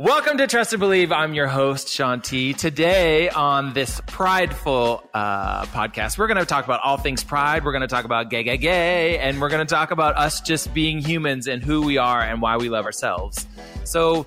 [0.00, 1.10] Welcome to Trust and Believe.
[1.10, 2.52] I'm your host, Shaun T.
[2.52, 7.64] Today on this prideful uh, podcast, we're going to talk about all things pride.
[7.64, 10.40] We're going to talk about gay, gay, gay, and we're going to talk about us
[10.40, 13.44] just being humans and who we are and why we love ourselves.
[13.82, 14.24] So,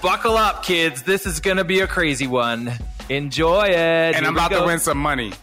[0.00, 1.02] buckle up, kids.
[1.02, 2.72] This is going to be a crazy one.
[3.10, 3.76] Enjoy it.
[3.76, 4.60] And Here I'm about go.
[4.60, 5.34] to win some money.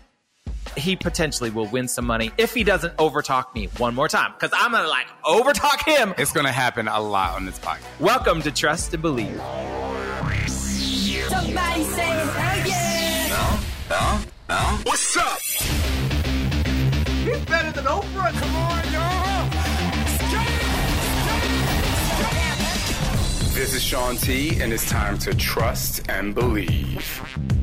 [0.78, 4.52] He potentially will win some money if he doesn't overtalk me one more time because
[4.58, 6.14] I'm going to like overtalk him.
[6.18, 8.00] It's going to happen a lot on this podcast.
[8.00, 9.38] Welcome to Trust and Believe.
[10.48, 13.14] Somebody say hell yeah.
[14.84, 15.40] What's up?
[17.24, 18.34] He's better than Oprah.
[18.34, 19.50] Come on, y'all.
[23.54, 27.63] This is Shaun T, and it's time to trust and believe.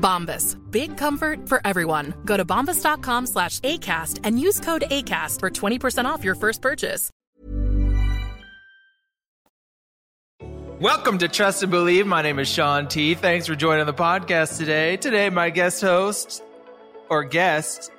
[0.00, 0.56] Bombas.
[0.70, 2.14] Big comfort for everyone.
[2.24, 7.10] Go to bombas.com slash ACAST and use code ACAST for 20% off your first purchase.
[10.78, 12.06] Welcome to Trust and Believe.
[12.06, 13.14] My name is Shaun T.
[13.14, 14.98] Thanks for joining the podcast today.
[14.98, 16.42] Today, my guest host
[17.08, 17.90] or guest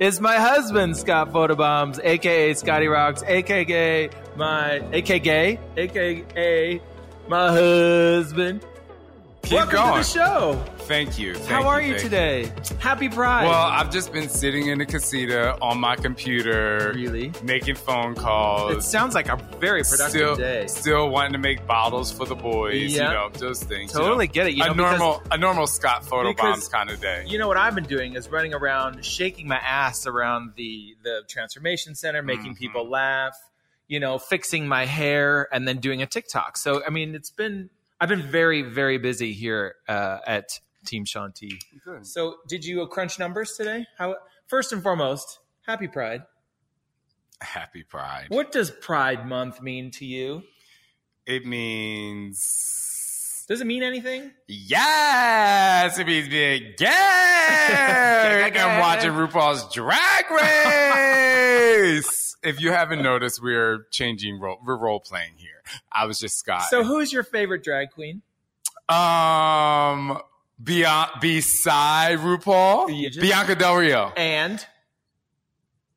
[0.00, 6.80] is my husband, Scott Photobombs, aka Scotty Rocks, aka my aka aka
[7.28, 8.66] my husband.
[9.44, 9.92] Keep Welcome going.
[9.92, 10.64] to the show.
[10.86, 11.34] Thank you.
[11.34, 12.50] Thank How are you today?
[12.78, 13.44] Happy Pride.
[13.44, 17.30] Well, I've just been sitting in the casita on my computer, Really?
[17.42, 18.72] making phone calls.
[18.74, 20.66] it sounds like a very productive still, day.
[20.66, 22.94] still wanting to make bottles for the boys.
[22.94, 23.08] Yeah.
[23.08, 23.92] You know, those things.
[23.92, 24.32] you Totally know.
[24.32, 27.24] get it, you know, a because- normal, a normal Scott photo bombs kind of day.
[27.26, 31.20] You know what I've been doing is running around, shaking my ass around the the
[31.28, 32.58] transformation center, making Mhm.
[32.58, 33.36] people laugh.
[33.88, 36.56] You know, fixing my hair, and then doing a TikTok.
[36.56, 37.68] So I mean, it's been
[38.00, 41.58] I've been very very busy here uh, at Team Shaun T.
[41.84, 42.06] Good.
[42.06, 43.86] So did you crunch numbers today?
[43.98, 44.16] How
[44.46, 46.22] first and foremost, Happy Pride.
[47.40, 48.26] Happy Pride.
[48.28, 50.42] What does Pride Month mean to you?
[51.26, 54.32] It means Does it mean anything?
[54.46, 56.86] Yes, it means being gay.
[58.54, 62.33] I'm watching RuPaul's Drag Race.
[62.44, 64.58] If you haven't noticed, we're changing role.
[64.64, 65.62] We're role playing here.
[65.92, 66.62] I was just Scott.
[66.70, 68.22] So who's your favorite drag queen?
[68.88, 70.18] um,
[70.62, 74.64] beyond beside RuPaul, just- Bianca Del Rio, And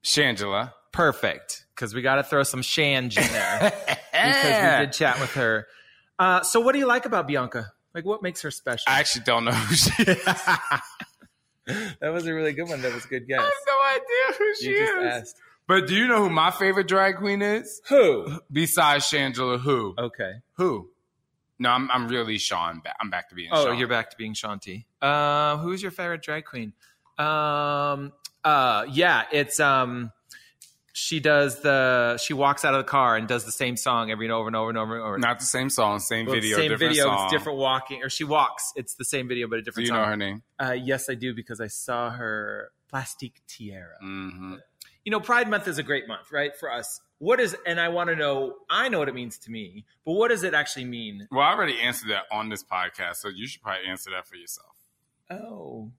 [0.03, 0.73] Shangela.
[0.93, 3.73] perfect because we got to throw some shange in there.
[4.11, 5.67] because we did chat with her.
[6.17, 7.71] Uh, so, what do you like about Bianca?
[7.93, 8.85] Like, what makes her special?
[8.87, 10.25] I actually don't know who she is.
[11.99, 12.81] That was a really good one.
[12.81, 13.41] That was a good guess.
[13.41, 15.35] I have no idea who she You just is.
[15.67, 17.81] But do you know who my favorite drag queen is?
[17.89, 18.39] Who?
[18.51, 19.95] Besides Shangela, who?
[19.97, 20.33] Okay.
[20.53, 20.89] Who?
[21.59, 22.81] No, I'm I'm really Sean.
[22.83, 23.77] Ba- I'm back to being Oh, Sean.
[23.77, 24.85] you're back to being Shaun T.
[25.01, 26.73] Uh, who's your favorite drag queen?
[27.17, 28.13] Um,
[28.43, 30.11] uh, yeah, it's um,
[30.93, 34.27] she does the she walks out of the car and does the same song every
[34.27, 35.17] and over and over and over and over.
[35.17, 37.05] Not the same song, same Well, video, same different video.
[37.05, 37.23] song.
[37.25, 38.71] It's different walking, or she walks.
[38.75, 39.97] It's the same video, but a Do you song.
[39.97, 40.43] know her name?
[40.59, 43.97] Uh, yes, I do because I saw her Plastique Tiara.
[43.99, 44.55] hmm
[45.07, 46.53] you know, Pride Month is a great month, right?
[46.53, 46.99] For us.
[47.19, 50.11] What is, and I want to know, I know what it means to me, but
[50.11, 51.29] what does it actually mean?
[51.31, 54.35] Well, I already answered that on this podcast, so you should probably answer that for
[54.35, 54.75] yourself.
[55.29, 55.91] Oh,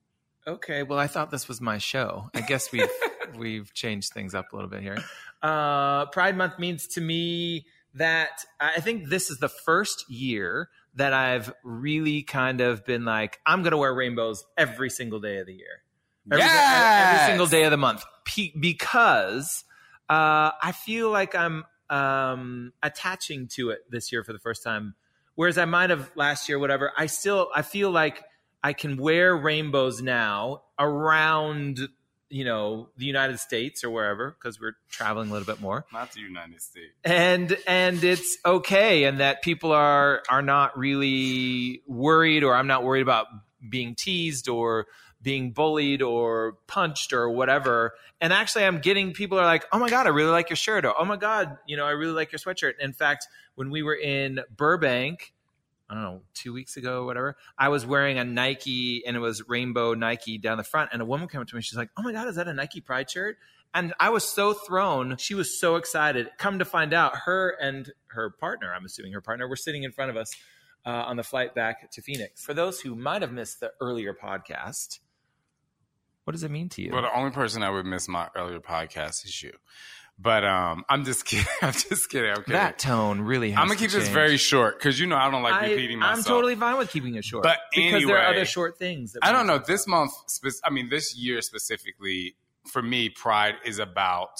[0.45, 0.83] okay.
[0.83, 2.29] Well, I thought this was my show.
[2.35, 2.87] I guess we've,
[3.35, 4.99] we've changed things up a little bit here.
[5.41, 7.65] Uh, Pride Month means to me
[7.95, 13.39] that I think this is the first year that I've really kind of been like,
[13.43, 15.81] I'm going to wear rainbows every single day of the year.
[16.31, 17.15] Every, Yes!
[17.15, 18.03] every single day of the month.
[18.25, 19.63] P- because
[20.09, 24.95] uh, I feel like I'm um, attaching to it this year for the first time.
[25.35, 26.91] Whereas I might have last year, whatever.
[26.97, 28.23] I still I feel like
[28.63, 31.79] I can wear rainbows now around
[32.31, 36.11] you know the United States or wherever because we're traveling a little bit more Not
[36.11, 36.91] the United States.
[37.03, 42.83] and and it's okay and that people are are not really worried or i'm not
[42.83, 43.25] worried about
[43.67, 44.85] being teased or
[45.21, 49.89] being bullied or punched or whatever and actually i'm getting people are like oh my
[49.89, 52.31] god i really like your shirt or oh my god you know i really like
[52.31, 55.33] your sweatshirt in fact when we were in burbank
[55.89, 59.19] I don't know, two weeks ago or whatever, I was wearing a Nike and it
[59.19, 60.91] was rainbow Nike down the front.
[60.93, 61.63] And a woman came up to me.
[61.63, 63.37] She's like, Oh my God, is that a Nike Pride shirt?
[63.73, 65.17] And I was so thrown.
[65.17, 66.29] She was so excited.
[66.37, 69.91] Come to find out, her and her partner, I'm assuming her partner, were sitting in
[69.91, 70.31] front of us
[70.85, 72.43] uh, on the flight back to Phoenix.
[72.43, 74.99] For those who might have missed the earlier podcast,
[76.29, 76.91] what does it mean to you?
[76.91, 79.51] Well, the only person I would miss my earlier podcast is you.
[80.19, 81.47] But um, I'm just kidding.
[81.63, 82.29] I'm just kidding.
[82.29, 82.53] I'm kidding.
[82.53, 85.31] that tone really has I'm gonna to keep this very short because you know I
[85.31, 86.17] don't like I, repeating myself.
[86.17, 87.41] I'm totally fine with keeping it short.
[87.41, 89.13] But because there are other short things.
[89.13, 89.57] That I don't know.
[89.57, 92.35] talk This month, spe- I mean, this year specifically,
[92.71, 94.37] for me, Pride is about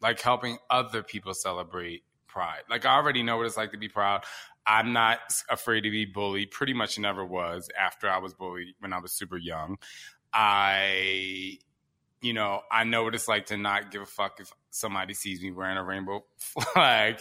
[0.00, 2.62] like helping other people celebrate Pride.
[2.70, 4.22] Like I already know what it's like to be proud.
[4.64, 6.50] I'm not afraid to be bullied.
[6.50, 9.78] Pretty much never was after I was bullied when I was super young.
[10.32, 11.58] I,
[12.20, 15.42] you know, I know what it's like to not give a fuck if somebody sees
[15.42, 17.16] me wearing a rainbow flag.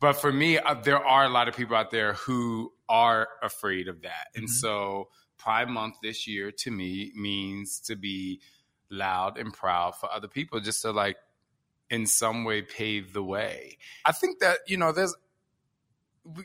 [0.00, 3.88] But for me, uh, there are a lot of people out there who are afraid
[3.88, 4.28] of that.
[4.36, 5.08] And so
[5.38, 8.40] Pride Month this year to me means to be
[8.90, 11.16] loud and proud for other people, just to like
[11.90, 13.78] in some way pave the way.
[14.04, 15.14] I think that, you know, there's,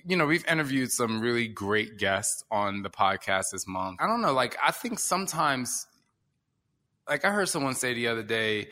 [0.06, 4.00] you know, we've interviewed some really great guests on the podcast this month.
[4.02, 5.86] I don't know, like, I think sometimes,
[7.08, 8.68] like, I heard someone say the other day,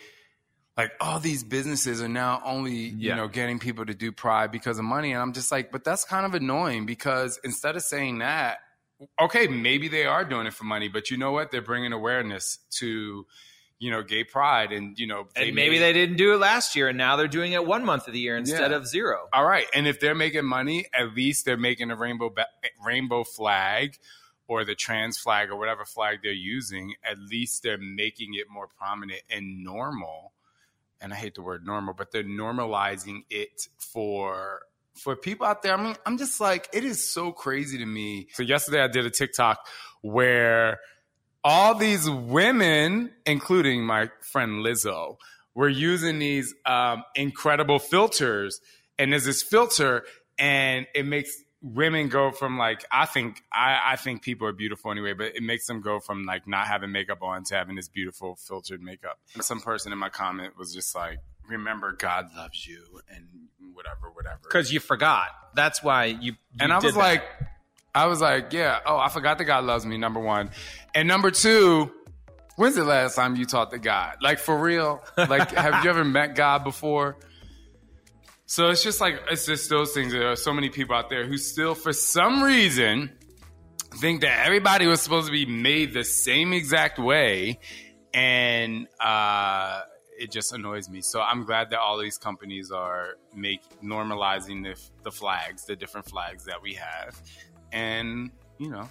[0.78, 4.80] like, all these businesses are now only, you know, getting people to do Pride because
[4.80, 5.12] of money.
[5.12, 8.60] And I'm just like, but that's kind of annoying because instead of saying that,
[9.20, 11.52] okay, maybe they are doing it for money, but you know what?
[11.52, 13.26] They're bringing awareness to,
[13.80, 16.76] you know, gay pride and, you know, and maybe made- they didn't do it last
[16.76, 18.78] year, and now they're doing it one month of the year instead Yeah.
[18.78, 19.28] of zero.
[19.34, 22.46] All right, and if they're making money, at least they're making a rainbow ba-
[22.86, 23.98] rainbow flag
[24.52, 26.94] or the trans flag or whatever flag they're using.
[27.10, 30.34] At least they're making it more prominent and normal.
[31.00, 34.64] And I hate the word normal, but they're normalizing it for
[34.94, 35.74] for people out there.
[35.74, 38.28] I mean, I'm just like, it is so crazy to me.
[38.34, 39.66] So yesterday I did a TikTok
[40.02, 40.82] where
[41.46, 45.16] all these women, including my friend Lizzo,
[45.56, 48.60] were using these um, incredible filters.
[49.00, 50.04] And there's this filter,
[50.38, 54.92] and it makes women go from like I think I, I think people are beautiful
[54.92, 57.88] anyway, but it makes them go from like not having makeup on to having this
[57.88, 59.20] beautiful filtered makeup.
[59.34, 63.26] And some person in my comment was just like, "Remember, God loves you," and
[63.74, 64.40] whatever, whatever.
[64.44, 65.28] Because you forgot.
[65.54, 66.34] That's why you.
[66.34, 67.00] you And I was that.
[67.00, 67.24] like,
[67.94, 70.52] I was like, yeah, oh, I forgot that God loves me, number one.
[70.96, 71.92] And number two,
[72.56, 74.18] when's the last time you talked to God?
[74.22, 75.04] Like, for real?
[75.18, 77.18] Like, have you ever met God before?
[78.52, 80.12] So it's just like, it's just those things.
[80.12, 83.10] There are so many people out there who still, for some reason,
[83.96, 87.62] think that everybody was supposed to be made the same exact way.
[88.14, 89.84] And, uh,
[90.20, 91.00] it just annoys me.
[91.00, 96.10] So I'm glad that all these companies are make normalizing the, the flags, the different
[96.10, 97.22] flags that we have,
[97.72, 98.90] and you know,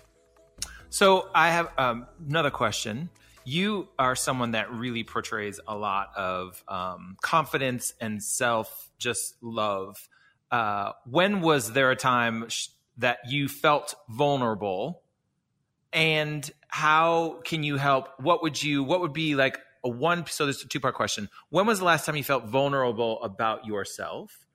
[0.88, 3.10] So I have um, another question.
[3.50, 10.08] You are someone that really portrays a lot of um, confidence and self, just love.
[10.52, 12.68] Uh, when was there a time sh-
[12.98, 15.02] that you felt vulnerable,
[15.92, 18.20] and how can you help?
[18.20, 18.84] What would you?
[18.84, 20.26] What would be like a one?
[20.26, 21.28] So there's a two part question.
[21.48, 24.46] When was the last time you felt vulnerable about yourself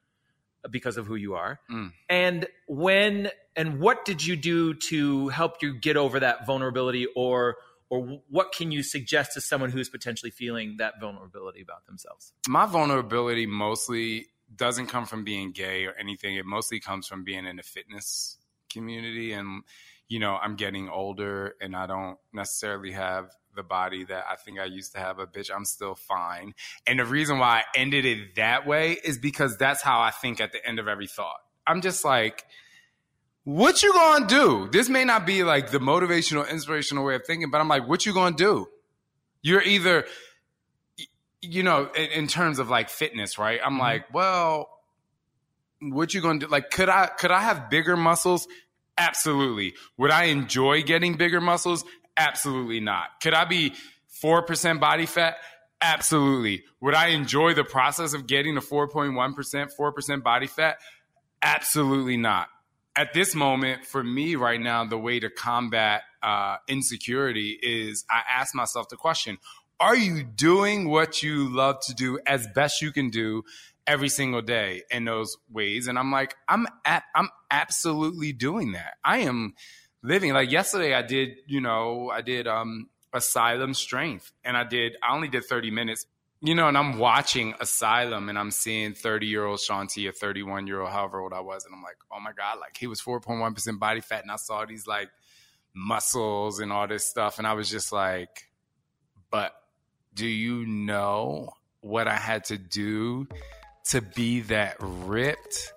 [0.72, 1.60] because of who you are?
[1.70, 1.92] Mm.
[2.08, 7.58] And when and what did you do to help you get over that vulnerability or
[7.90, 12.34] or what can you suggest to someone who's potentially feeling that vulnerability about themselves?
[12.48, 16.36] my vulnerability mostly doesn't come from being gay or anything.
[16.36, 18.38] It mostly comes from being in the fitness
[18.72, 19.34] community.
[19.34, 19.64] And,
[20.08, 24.60] you know, I'm getting older and I don't necessarily have the body that I think
[24.60, 25.18] I used to have.
[25.18, 26.54] But, bitch, I'm still fine.
[26.86, 30.40] And the reason why I ended it that way is because that's how I think
[30.40, 31.40] at the end of every thought.
[31.66, 32.46] I'm just like,
[33.46, 34.70] what you gonna do?
[34.72, 38.06] This may not be like the motivational, inspirational way of thinking, but I'm like, what
[38.06, 38.68] you gonna do?
[39.42, 40.06] You're either
[41.50, 43.60] you know, in, in terms of like fitness, right?
[43.64, 43.82] I'm mm-hmm.
[43.82, 44.70] like, well,
[45.82, 46.48] what you gonna do?
[46.48, 48.48] Like, could I could I have bigger muscles?
[48.98, 49.74] Absolutely.
[49.98, 51.84] Would I enjoy getting bigger muscles?
[52.18, 53.08] Absolutely not.
[53.22, 53.74] Could I be
[54.08, 55.36] four percent body fat?
[55.82, 56.64] Absolutely.
[56.82, 60.48] Would I enjoy the process of getting to four point one percent, four percent body
[60.48, 60.78] fat?
[61.42, 62.48] Absolutely not.
[62.98, 68.22] At this moment, for me right now, the way to combat uh, insecurity is I
[68.30, 69.38] ask myself the question:
[69.80, 73.44] are you doing what you love to do as best you can do
[73.86, 75.88] every single day in those ways?
[75.88, 78.94] And I'm like, I'm at, I'm absolutely doing that.
[79.04, 79.54] I am
[80.02, 80.94] living like yesterday.
[80.94, 84.96] I did, you know, I did um Asylum Strength, and I did.
[85.02, 86.06] I only did 30 minutes,
[86.42, 90.12] you know, and I'm watching Asylum, and I'm seeing 30 year old Shaun T or
[90.12, 92.88] 31 year old, however old I was, and I'm like, oh my god, like he
[92.88, 95.10] was 4.1 percent body fat, and I saw these like
[95.74, 98.50] muscles and all this stuff, and I was just like,
[99.32, 99.54] but
[100.14, 101.50] do you know
[101.82, 103.28] what I had to do
[103.90, 105.74] to be that ripped?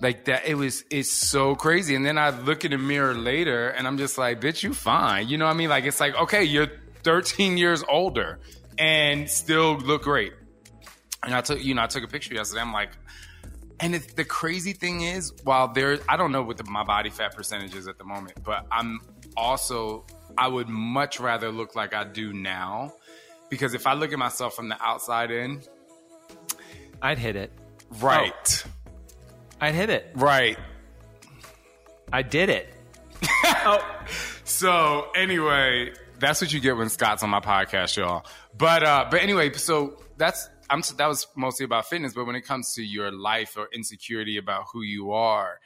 [0.00, 1.94] Like that, it was, it's so crazy.
[1.94, 5.28] And then I look in the mirror later and I'm just like, bitch, you fine.
[5.28, 5.70] You know what I mean?
[5.70, 6.68] Like, it's like, okay, you're
[7.04, 8.40] 13 years older
[8.78, 10.32] and still look great.
[11.24, 12.60] And I took, you know, I took a picture yesterday.
[12.60, 12.90] I'm like,
[13.80, 17.34] and the crazy thing is, while there, I don't know what the, my body fat
[17.34, 19.00] percentage is at the moment, but I'm
[19.36, 20.04] also,
[20.38, 22.92] I would much rather look like I do now
[23.50, 25.62] because if I look at myself from the outside in,
[27.02, 27.52] I'd hit it.
[28.00, 28.70] right, oh.
[29.60, 30.10] I'd hit it.
[30.14, 30.58] right.
[32.12, 32.72] I did it.
[34.44, 38.24] So anyway, that's what you get when Scott's on my podcast, y'all.
[38.56, 42.14] But uh, but anyway, so that's I'm that was mostly about fitness.
[42.14, 45.60] But when it comes to your life or insecurity about who you are,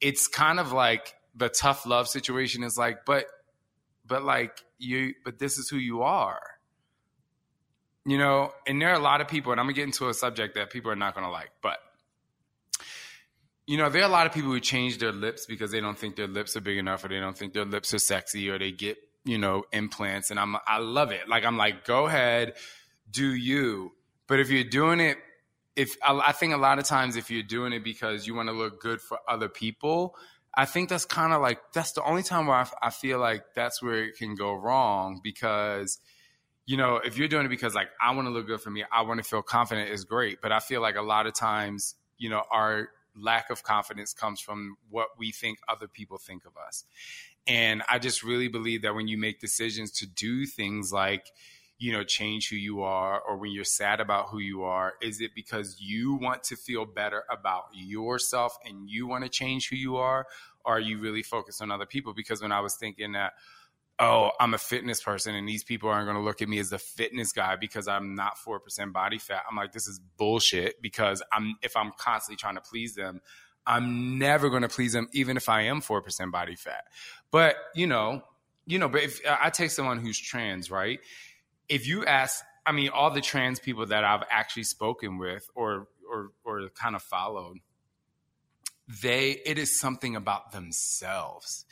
[0.00, 3.26] it's kind of like the tough love situation is like, but
[4.06, 6.42] but like you, but this is who you are.
[8.06, 10.14] You know, and there are a lot of people, and I'm gonna get into a
[10.14, 11.78] subject that people are not gonna like, but
[13.66, 15.96] you know, there are a lot of people who change their lips because they don't
[15.96, 18.58] think their lips are big enough or they don't think their lips are sexy or
[18.58, 20.30] they get, you know, implants.
[20.30, 21.28] And I'm, I love it.
[21.28, 22.54] Like, I'm like, go ahead,
[23.10, 23.92] do you.
[24.26, 25.18] But if you're doing it,
[25.76, 28.52] if I think a lot of times if you're doing it because you want to
[28.52, 30.16] look good for other people,
[30.54, 33.44] I think that's kind of like, that's the only time where I, I feel like
[33.54, 35.98] that's where it can go wrong because,
[36.66, 38.84] you know, if you're doing it because like, I want to look good for me,
[38.92, 40.40] I want to feel confident is great.
[40.42, 44.40] But I feel like a lot of times, you know, our lack of confidence comes
[44.40, 46.84] from what we think other people think of us.
[47.46, 51.26] And I just really believe that when you make decisions to do things like,
[51.78, 55.20] you know, change who you are, or when you're sad about who you are, is
[55.20, 59.76] it because you want to feel better about yourself and you want to change who
[59.76, 60.26] you are?
[60.64, 62.12] Or are you really focused on other people?
[62.12, 63.32] Because when I was thinking that,
[63.98, 66.70] oh, I'm a fitness person and these people aren't going to look at me as
[66.70, 69.42] the fitness guy because I'm not 4% body fat.
[69.48, 73.20] I'm like, this is bullshit because I'm, if I'm constantly trying to please them,
[73.66, 76.84] I'm never going to please them, even if I am 4% body fat.
[77.30, 78.22] But, you know,
[78.66, 81.00] you know, but if I take someone who's trans, right?
[81.68, 85.88] If you ask, I mean, all the trans people that I've actually spoken with or,
[86.10, 87.58] or, or kind of followed,
[89.02, 91.64] they, it is something about themselves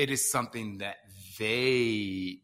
[0.00, 0.96] it is something that
[1.38, 2.38] they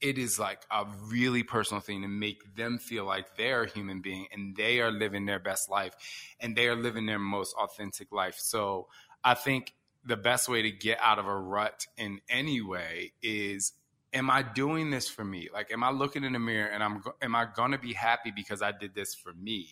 [0.00, 4.00] it is like a really personal thing to make them feel like they're a human
[4.00, 5.94] being and they are living their best life
[6.40, 8.88] and they are living their most authentic life so
[9.24, 9.74] i think
[10.06, 13.72] the best way to get out of a rut in any way is
[14.12, 17.02] am i doing this for me like am i looking in the mirror and i'm
[17.20, 19.68] am i going to be happy because i did this for me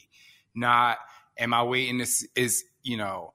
[0.54, 0.98] not
[1.38, 3.32] am i waiting this is you know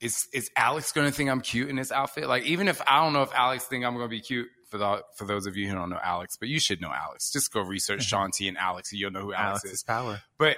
[0.00, 2.28] is is Alex going to think I'm cute in this outfit?
[2.28, 4.78] Like, even if I don't know if Alex think I'm going to be cute for
[4.78, 7.32] the for those of you who don't know Alex, but you should know Alex.
[7.32, 8.16] Just go research mm-hmm.
[8.16, 9.72] Shaun T and Alex, and you'll know who Alex, Alex is.
[9.72, 10.20] is power.
[10.38, 10.56] But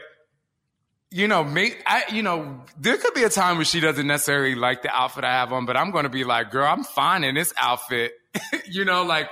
[1.11, 4.55] you know, me, I, you know, there could be a time where she doesn't necessarily
[4.55, 7.25] like the outfit I have on, but I'm going to be like, girl, I'm fine
[7.25, 8.13] in this outfit.
[8.67, 9.29] you know, like,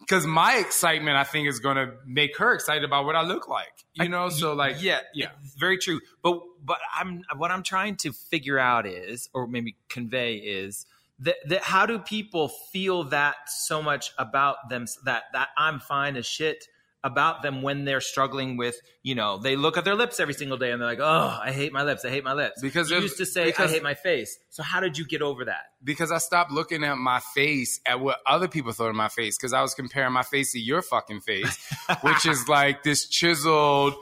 [0.00, 3.48] because my excitement, I think, is going to make her excited about what I look
[3.48, 3.72] like.
[3.94, 5.30] You know, so like, yeah, yeah.
[5.56, 6.00] very true.
[6.22, 10.86] But but I'm what I'm trying to figure out is, or maybe convey is
[11.20, 16.16] that, that how do people feel that so much about them that that I'm fine
[16.16, 16.66] as shit
[17.06, 20.58] about them when they're struggling with you know they look at their lips every single
[20.58, 22.98] day and they're like oh I hate my lips I hate my lips Because you
[22.98, 26.10] used to say I hate my face so how did you get over that because
[26.10, 29.52] I stopped looking at my face at what other people thought of my face because
[29.52, 31.72] I was comparing my face to your fucking face,
[32.02, 33.94] which is like this chiseled,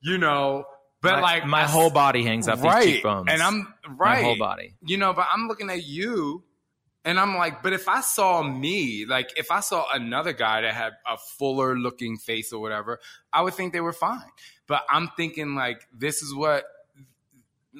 [0.00, 0.64] you know.
[1.02, 4.18] But my, like my I- whole body hangs up right, these cheekbones and I'm right.
[4.18, 5.14] my whole body you know.
[5.14, 6.44] But I'm looking at you,
[7.04, 10.74] and I'm like, but if I saw me, like if I saw another guy that
[10.74, 13.00] had a fuller looking face or whatever,
[13.32, 14.20] I would think they were fine.
[14.66, 16.64] But I'm thinking like this is what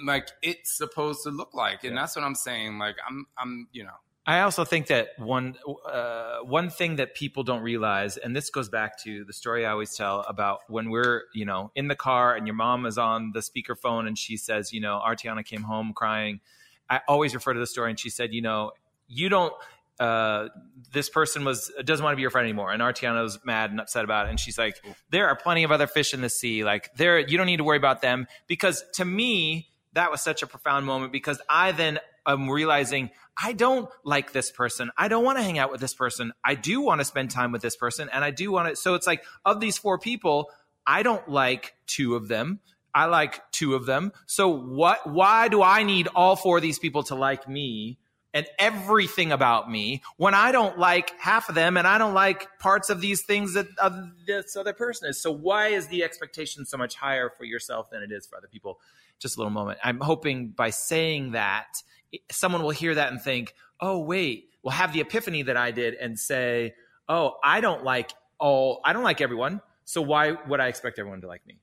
[0.04, 2.78] like it's supposed to look like, and that's what I'm saying.
[2.78, 3.96] Like I'm, I'm, you know.
[4.26, 5.56] I also think that one
[5.90, 9.72] uh, one thing that people don't realize, and this goes back to the story I
[9.72, 13.32] always tell about when we're you know in the car and your mom is on
[13.32, 16.40] the speakerphone and she says, you know, Artiana came home crying.
[16.88, 18.72] I always refer to the story, and she said, you know,
[19.10, 19.52] you don't.
[20.00, 20.48] uh,
[20.92, 24.02] this person was doesn't want to be your friend anymore, and Artiano's mad and upset
[24.02, 24.76] about it, and she's like,
[25.10, 27.64] there are plenty of other fish in the sea, like there, you don't need to
[27.64, 31.98] worry about them because to me that was such a profound moment because I then
[32.26, 34.90] am realizing I don't like this person.
[34.96, 36.32] I don't want to hang out with this person.
[36.42, 38.76] I do want to spend time with this person, and I do want to.
[38.76, 40.50] So it's like of these four people,
[40.86, 42.60] I don't like two of them.
[42.94, 44.12] I like two of them.
[44.26, 45.06] So what?
[45.08, 47.98] Why do I need all four of these people to like me?
[48.32, 52.58] And everything about me when I don't like half of them and I don't like
[52.58, 55.20] parts of these things that uh, this other person is.
[55.20, 58.48] So why is the expectation so much higher for yourself than it is for other
[58.48, 58.80] people?
[59.18, 59.78] Just a little moment.
[59.82, 61.82] I'm hoping by saying that,
[62.30, 65.94] someone will hear that and think, oh, wait, will have the epiphany that I did
[65.94, 66.74] and say,
[67.08, 69.60] oh, I don't like all, I don't like everyone.
[69.84, 71.58] So why would I expect everyone to like me?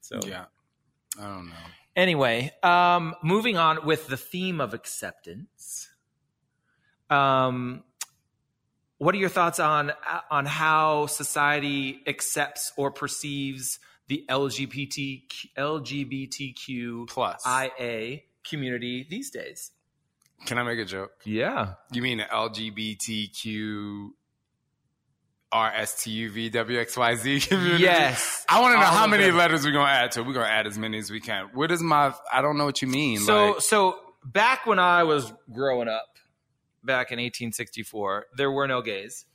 [0.00, 0.46] So, Yeah.
[1.18, 1.54] I don't know.
[1.94, 5.88] Anyway, um, moving on with the theme of acceptance.
[7.10, 7.82] Um,
[8.98, 9.92] what are your thoughts on
[10.30, 15.22] on how society accepts or perceives the LGBT
[15.56, 17.44] LGBTQ Plus.
[17.46, 19.72] IA community these days?
[20.44, 21.12] Can I make a joke?
[21.24, 21.74] Yeah.
[21.92, 24.10] You mean LGBTQ
[25.52, 27.82] RSTUVWXYZ community?
[27.82, 28.44] Yes.
[28.48, 29.36] I want to know All how many them.
[29.36, 30.26] letters we're going to add to it.
[30.26, 31.48] We're going to add as many as we can.
[31.54, 33.20] What is my, I don't know what you mean.
[33.20, 36.15] So like, so back when I was growing up,
[36.86, 39.26] back in 1864, there were no gays,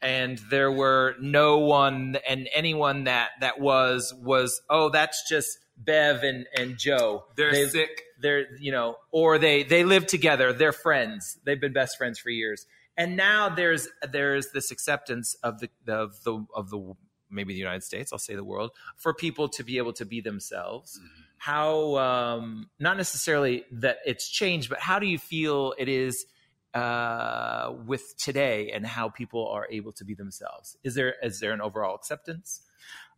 [0.00, 6.22] and there were no one and anyone that that was was oh that's just Bev
[6.22, 7.24] and and Joe.
[7.36, 8.02] They're They- sick.
[8.20, 10.52] They're you know or they they live together.
[10.52, 11.38] They're friends.
[11.44, 12.66] They've been best friends for years.
[12.96, 16.94] And now there's there's this acceptance of the of the of the
[17.30, 20.20] maybe the United States, I'll say the world, for people to be able to be
[20.20, 21.00] themselves.
[21.38, 26.26] How um, not necessarily that it's changed, but how do you feel it is
[26.74, 30.76] uh, with today and how people are able to be themselves?
[30.84, 32.62] Is there is there an overall acceptance?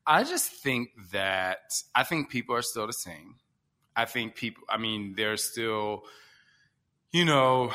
[0.06, 3.36] I just think that I think people are still the same.
[3.94, 6.04] I think people, I mean, there's still,
[7.12, 7.72] you know,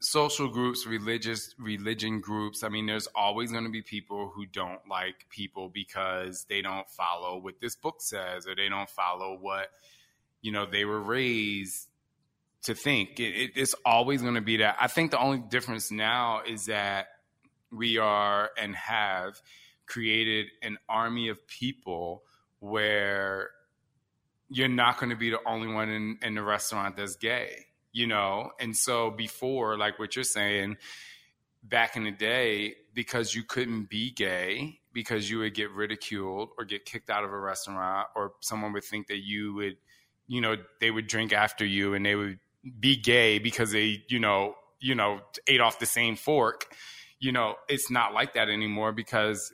[0.00, 2.64] social groups, religious religion groups.
[2.64, 6.88] I mean, there's always going to be people who don't like people because they don't
[6.88, 9.68] follow what this book says or they don't follow what,
[10.42, 11.89] you know, they were raised
[12.64, 13.18] to think.
[13.18, 14.76] It, it, it's always going to be that.
[14.80, 17.08] I think the only difference now is that
[17.72, 19.40] we are and have
[19.86, 22.22] created an army of people
[22.60, 23.50] where
[24.48, 28.06] you're not going to be the only one in, in the restaurant that's gay, you
[28.06, 28.50] know?
[28.60, 30.76] And so before, like what you're saying,
[31.62, 36.64] back in the day, because you couldn't be gay, because you would get ridiculed or
[36.64, 39.76] get kicked out of a restaurant, or someone would think that you would,
[40.26, 42.38] you know, they would drink after you and they would
[42.78, 46.66] be gay because they, you know, you know, ate off the same fork.
[47.18, 49.52] You know, it's not like that anymore because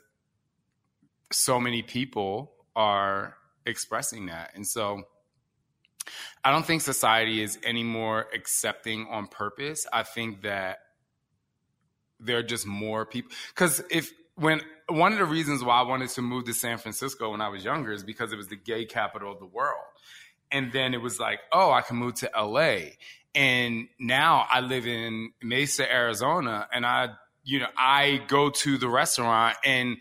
[1.31, 4.51] so many people are expressing that.
[4.55, 5.03] And so
[6.43, 9.85] I don't think society is any more accepting on purpose.
[9.91, 10.79] I think that
[12.19, 16.09] there are just more people because if when one of the reasons why I wanted
[16.11, 18.85] to move to San Francisco when I was younger is because it was the gay
[18.85, 19.83] capital of the world.
[20.51, 22.77] And then it was like, oh, I can move to LA.
[23.35, 27.09] And now I live in Mesa, Arizona, and I,
[27.43, 29.97] you know, I go to the restaurant and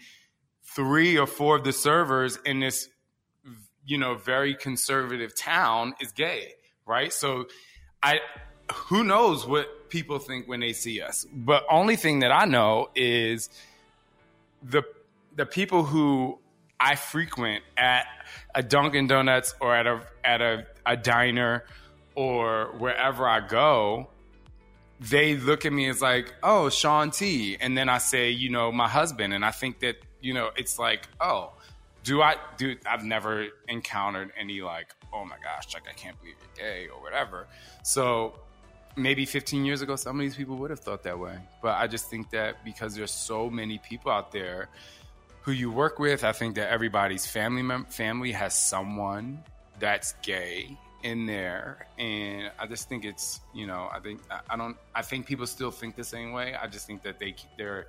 [0.76, 2.88] three or four of the servers in this
[3.87, 6.52] you know very conservative town is gay
[6.85, 7.46] right so
[8.02, 8.20] i
[8.74, 12.90] who knows what people think when they see us but only thing that i know
[12.94, 13.48] is
[14.62, 14.82] the
[15.35, 16.38] the people who
[16.80, 18.06] i frequent at
[18.54, 21.64] a dunkin donuts or at a at a, a diner
[22.14, 24.08] or wherever i go
[25.00, 27.56] they look at me as like, oh, Shaun T.
[27.60, 29.34] And then I say, you know, my husband.
[29.34, 31.52] And I think that, you know, it's like, oh,
[32.02, 36.36] do I do I've never encountered any like, oh my gosh, like I can't believe
[36.40, 37.48] you're gay or whatever.
[37.82, 38.38] So
[38.96, 41.36] maybe 15 years ago, some of these people would have thought that way.
[41.60, 44.68] But I just think that because there's so many people out there
[45.46, 49.44] who you work with, I think that everybody's family mem- family has someone
[49.78, 51.87] that's gay in there.
[51.98, 55.46] And i just think it's you know i think I- i don't i think people
[55.46, 56.56] still think the same way.
[56.61, 57.87] I just think that they their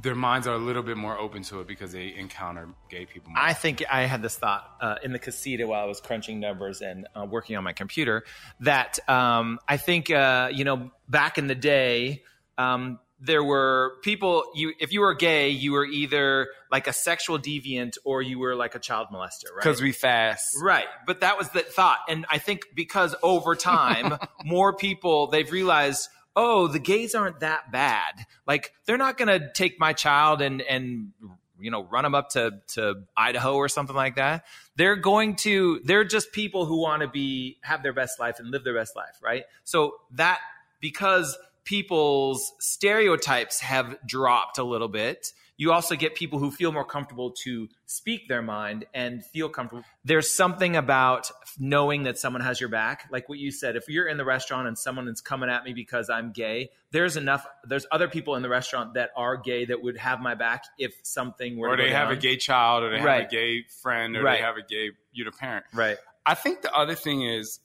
[0.00, 3.30] their minds are a little bit more open to it because they encounter gay people
[3.32, 3.42] more.
[3.42, 6.80] I think I had this thought uh, in the casita while I was crunching numbers
[6.80, 8.24] and uh, working on my computer
[8.60, 12.22] that um, I think uh, you know back in the day
[12.56, 17.38] um, there were people you if you were gay you were either like a sexual
[17.38, 20.86] deviant or you were like a child molester right because we fast Right.
[21.06, 21.98] But that was the thought.
[22.08, 27.72] And I think because over time, more people, they've realized, oh, the gays aren't that
[27.72, 28.26] bad.
[28.46, 31.12] Like they're not going to take my child and and
[31.58, 34.44] you know run them up to to Idaho or something like that.
[34.76, 38.50] They're going to they're just people who want to be have their best life and
[38.50, 39.44] live their best life, right?
[39.64, 40.40] So that
[40.80, 46.84] because people's stereotypes have dropped a little bit you also get people who feel more
[46.84, 49.84] comfortable to speak their mind and feel comfortable.
[50.04, 53.06] There's something about knowing that someone has your back.
[53.12, 55.72] Like what you said, if you're in the restaurant and someone is coming at me
[55.72, 59.80] because I'm gay, there's enough, there's other people in the restaurant that are gay that
[59.82, 63.00] would have my back if something were or they have a gay child, or they
[63.04, 63.20] Right.
[63.22, 64.38] have a gay friend, or Right.
[64.38, 65.64] they have a gay you know parent.
[65.72, 65.98] Right.
[66.26, 67.60] I think the other thing is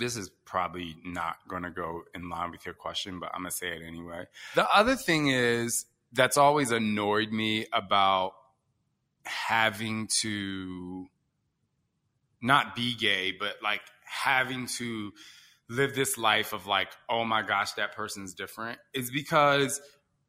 [0.00, 3.50] this is probably not going to go in line with your question, but I'm going
[3.50, 4.24] to say it anyway.
[4.56, 8.32] The other thing is that's always annoyed me about
[9.24, 11.06] having to
[12.42, 15.12] not be gay, but like having to
[15.68, 19.80] live this life of like, oh my gosh, that person's different is because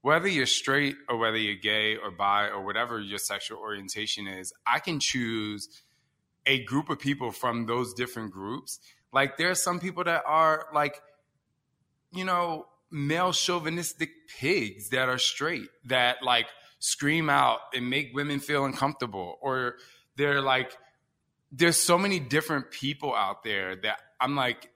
[0.01, 4.53] whether you're straight or whether you're gay or bi or whatever your sexual orientation is,
[4.67, 5.67] I can choose
[6.45, 8.79] a group of people from those different groups.
[9.13, 11.01] Like there are some people that are like,
[12.13, 16.47] you know, male chauvinistic pigs that are straight that like
[16.79, 19.37] scream out and make women feel uncomfortable.
[19.41, 19.75] Or
[20.15, 20.77] they're like
[21.51, 24.69] there's so many different people out there that I'm like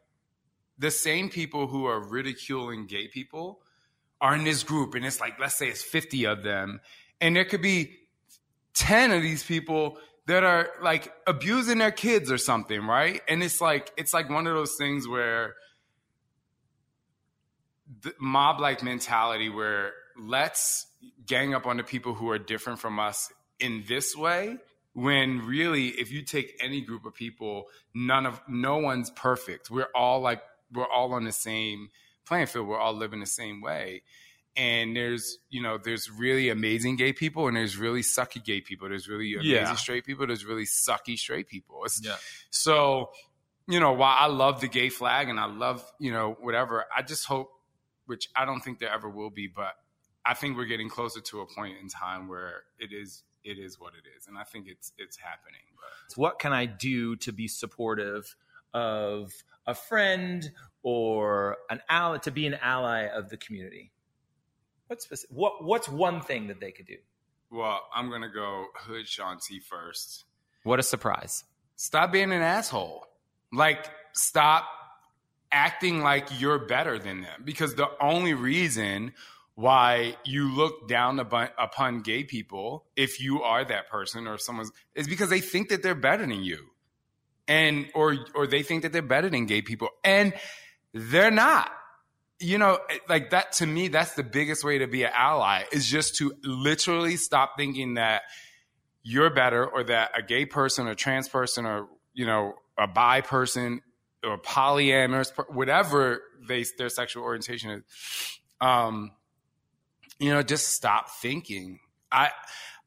[0.78, 3.62] the same people who are ridiculing gay people
[4.20, 6.82] are in this group and it's like let's say it's 50 of them.
[7.22, 7.96] And there could be
[8.74, 13.22] 10 of these people that are like abusing their kids or something right?
[13.28, 15.56] And it's like it's like one of those things where
[18.02, 20.88] the mob like mentality where let's
[21.26, 24.58] gang up on the people who are different from us in this way
[24.94, 29.70] when really if you take any group of people none of no one's perfect.
[29.70, 30.42] We're all like
[30.74, 31.90] we're all on the same
[32.26, 32.68] playing field.
[32.68, 34.02] We're all living the same way
[34.58, 38.88] and there's you know there's really amazing gay people and there's really sucky gay people
[38.90, 39.76] there's really amazing Yeah.
[39.76, 42.16] straight people there's really sucky straight people it's, Yeah.
[42.50, 43.12] so
[43.68, 47.02] you know while i love the gay flag and i love you know whatever i
[47.02, 47.50] just hope
[48.06, 49.74] which i don't think there ever will be but
[50.26, 53.80] i think we're getting closer to a point in time where it is it is
[53.80, 57.32] what it is and i think it's it's happening but what can I do to
[57.34, 58.36] be supportive
[58.74, 59.32] of
[59.68, 60.50] a friend
[60.84, 63.92] or an ally to be an ally of the community?
[64.88, 66.98] What's speci- what what's one thing that they could do?
[67.52, 70.26] well i'm gonna go hood shaun t first
[70.64, 71.44] What a surprise.
[71.76, 73.06] stop being an asshole.
[73.54, 74.66] Like, stop
[75.52, 77.44] acting like you're better than them.
[77.46, 79.14] Because the only reason
[79.54, 84.42] why you look down upon, upon gay people, if you are that person or if
[84.42, 86.66] someone's, is because they think that they're better than you.
[87.48, 89.90] And, or, or they think that they're better than gay people.
[90.04, 90.34] And
[90.94, 91.72] they're not.
[92.40, 95.88] You know, like that to me, that's the biggest way to be an ally is
[95.88, 98.24] just to literally stop thinking that
[99.04, 103.22] you're better or that a gay person or trans person or you know a bi
[103.22, 103.82] person
[104.24, 107.84] or polyamorous whatever they their sexual orientation is
[108.60, 109.12] um
[110.20, 111.80] you know just stop thinking.
[112.12, 112.32] I,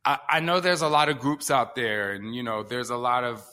[0.05, 2.97] I i know there's a lot of groups out there and you know there's a
[2.97, 3.45] lot of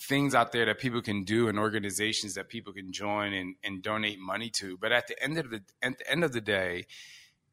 [0.00, 3.82] things out there that people can do and organizations that people can join and, and
[3.82, 6.84] donate money to but at the end of the at the end of the day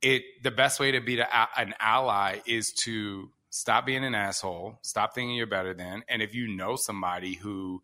[0.02, 1.28] it the best way to be the,
[1.60, 6.34] an ally is to stop being an asshole, stop thinking you're better than, and if
[6.34, 7.84] you know somebody who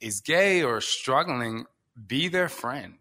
[0.00, 1.66] is gay or struggling,
[2.06, 2.94] be their friend.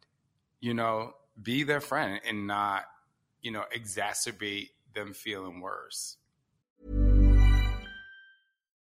[0.59, 2.85] You know, be their friend and not,
[3.41, 6.17] you know, exacerbate them feeling worse.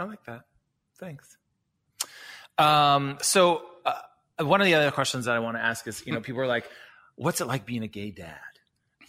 [0.00, 0.42] I like that.
[0.98, 1.36] Thanks.
[2.58, 6.12] Um, so uh, one of the other questions that I want to ask is, you
[6.12, 6.68] know, people are like,
[7.16, 8.38] "What's it like being a gay dad?"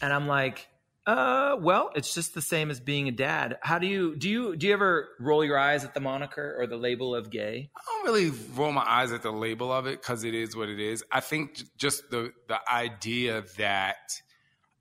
[0.02, 0.68] And I'm like,
[1.06, 3.58] "Uh, well, it's just the same as being a dad.
[3.62, 6.68] How do you do you do you ever roll your eyes at the moniker or
[6.68, 10.02] the label of gay?" I don't really roll my eyes at the label of it
[10.02, 11.04] because it is what it is.
[11.12, 14.22] I think just the the idea that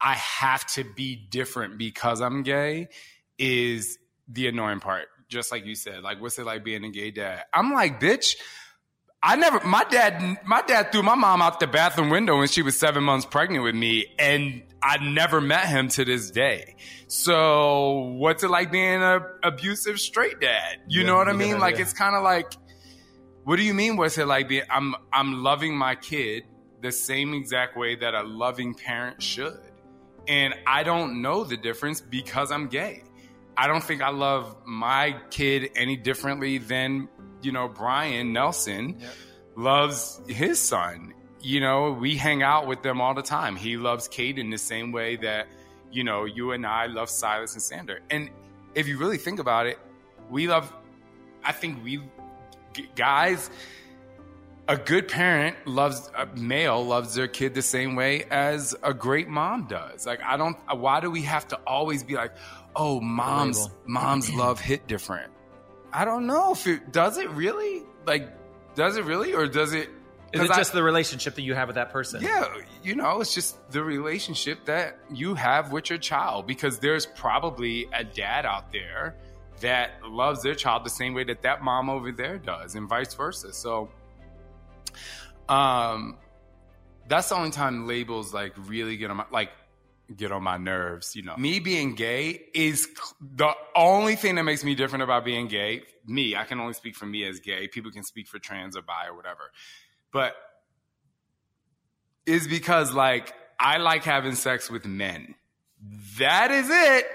[0.01, 2.89] I have to be different because I'm gay
[3.39, 5.09] is the annoying part.
[5.31, 7.45] Just like you said, like what's it like being a gay dad?
[7.55, 8.37] I'm like, bitch,
[9.23, 9.61] I never.
[9.67, 10.39] My dad.
[10.45, 13.63] My dad threw my mom out the bathroom window when she was seven months pregnant
[13.63, 16.75] with me, and I never met him to this day.
[17.07, 20.79] So, what's it like being a abusive straight dad?
[20.89, 21.51] You Yeah, know what I mean?
[21.51, 21.83] gotta- Like yeah.
[21.83, 22.53] it's kind of like,
[23.45, 23.97] what do you mean?
[23.97, 24.65] What's it like being?
[24.71, 26.45] I'm I'm loving my kid
[26.83, 29.61] the same exact way that a loving parent should,
[30.27, 33.03] and I don't know the difference because I'm gay.
[33.61, 37.11] I don't think I love my kid any differently than
[37.43, 39.03] you know Brian Nelson
[39.55, 41.13] loves his son.
[41.43, 43.57] You know, we hang out with them all the time.
[43.57, 45.49] He loves Caden the same way that
[45.93, 48.01] you know you and I love Silas and Sander.
[48.09, 48.31] And
[48.75, 49.79] if you really think about it,
[50.31, 50.73] we love.
[51.45, 52.01] I think we
[52.97, 53.51] guys.
[54.69, 59.27] A good parent loves a male loves their kid the same way as a great
[59.29, 60.07] mom does.
[60.07, 60.57] Like I don't.
[60.75, 62.33] Why do we have to always be like,
[62.77, 63.77] oh, moms, label.
[63.87, 65.33] moms love hit different.
[65.93, 67.83] I don't know if it does it really.
[68.07, 68.29] Like,
[68.75, 69.89] does it really, or does it?
[70.33, 72.23] Is it I- just the relationship that you have with that person?
[72.23, 72.47] yeah,
[72.85, 77.89] you know, it's just the relationship that you have with your child because there's probably
[77.93, 79.17] a dad out there
[79.61, 83.13] that loves their child the same way that that mom over there does and vice
[83.15, 83.53] versa.
[83.53, 83.91] So
[85.49, 86.17] um
[87.09, 89.51] that's the only time labels like really get on my like
[90.17, 91.37] get on my nerves, you know.
[91.37, 92.89] Me being gay is
[93.21, 95.83] the only thing that makes me different about being gay.
[96.07, 97.69] Me, I can only speak for me as gay.
[97.69, 99.51] People can speak for trans or bi or whatever.
[100.13, 100.35] But
[102.27, 105.35] is because like I like having sex with men.
[106.19, 107.07] That is it.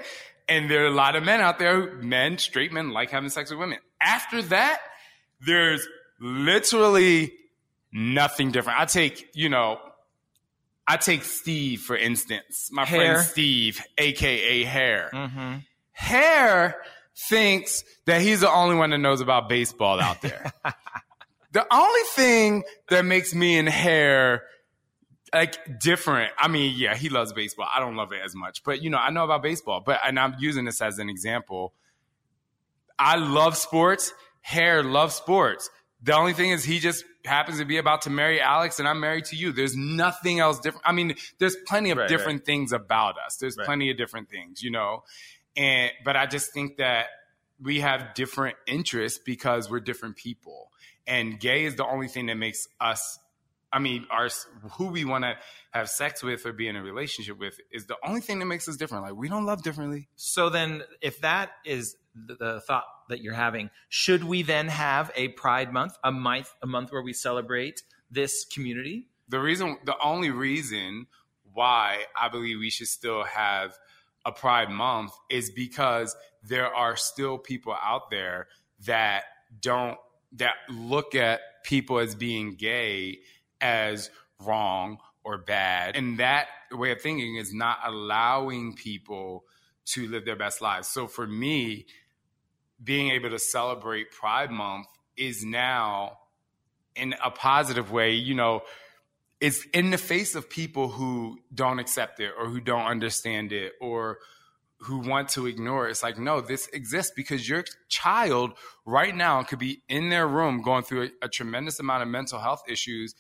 [0.47, 3.49] And there are a lot of men out there, men, straight men, like having sex
[3.49, 3.79] with women.
[3.99, 4.79] After that,
[5.41, 5.87] there's
[6.19, 7.33] literally
[7.91, 8.79] nothing different.
[8.79, 9.79] I take, you know,
[10.87, 13.13] I take Steve for instance, my Hair.
[13.13, 15.09] friend Steve, aka Hair.
[15.13, 15.55] Mm-hmm.
[15.91, 16.81] Hair
[17.29, 20.51] thinks that he's the only one that knows about baseball out there.
[21.53, 24.43] the only thing that makes me and Hair
[25.33, 26.31] like different.
[26.37, 27.67] I mean, yeah, he loves baseball.
[27.73, 29.81] I don't love it as much, but you know, I know about baseball.
[29.85, 31.73] But and I'm using this as an example.
[32.97, 34.13] I love sports.
[34.41, 35.69] Hair loves sports.
[36.05, 38.99] The only thing is he just happens to be about to marry Alex and I'm
[38.99, 39.51] married to you.
[39.51, 40.83] There's nothing else different.
[40.85, 43.37] I mean, there's plenty of Right, different things about us.
[43.37, 43.65] There's Right.
[43.65, 45.03] plenty of different things, you know.
[45.57, 47.07] And but I just think that
[47.59, 50.71] we have different interests because we're different people.
[51.07, 53.17] And gay is the only thing that makes us
[53.75, 54.29] I mean, our
[54.77, 55.35] who we want to
[55.71, 58.69] have sex with or be in a relationship with is the only thing that makes
[58.69, 59.03] us different.
[59.03, 60.07] Like we don't love differently.
[60.15, 65.11] So then, if that is the, the thought that you're having, should we then have
[65.17, 69.09] a Pride Month, a month, a month where we celebrate this community?
[69.27, 71.07] The reason, the only reason
[71.51, 73.77] why I believe we should still have
[74.23, 78.47] a Pride Month is because there are still people out there
[78.85, 79.25] that
[79.59, 79.97] don't
[80.37, 83.19] that look at people as being gay
[83.61, 84.09] as
[84.43, 89.43] wrong or bad, and that way of thinking is not allowing people
[89.85, 90.87] to live their best lives.
[90.87, 91.85] So for me,
[92.83, 94.87] being able to celebrate Pride Month
[95.17, 96.17] is now
[96.95, 98.61] in a positive way, you know,
[99.41, 103.73] it's in the face of people who don't accept it or who don't understand it
[103.81, 104.19] or
[104.79, 105.91] who want to ignore it.
[105.91, 108.53] It's like, no, this exists because your child
[108.85, 112.39] right now could be in their room going through a, a tremendous amount of mental
[112.39, 113.15] health issues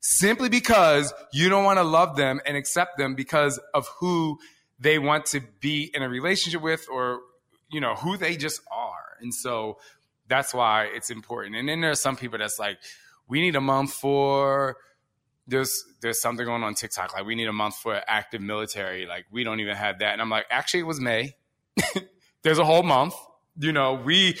[0.00, 4.38] simply because you don't want to love them and accept them because of who
[4.78, 7.20] they want to be in a relationship with or,
[7.70, 9.16] you know, who they just are.
[9.20, 9.78] And so
[10.28, 11.56] that's why it's important.
[11.56, 12.78] And then there are some people that's like,
[13.28, 14.76] we need a month for
[15.46, 19.24] there's there's something going on TikTok like we need a month for active military like
[19.30, 21.36] we don't even have that and I'm like actually it was May
[22.42, 23.14] there's a whole month
[23.58, 24.36] you know we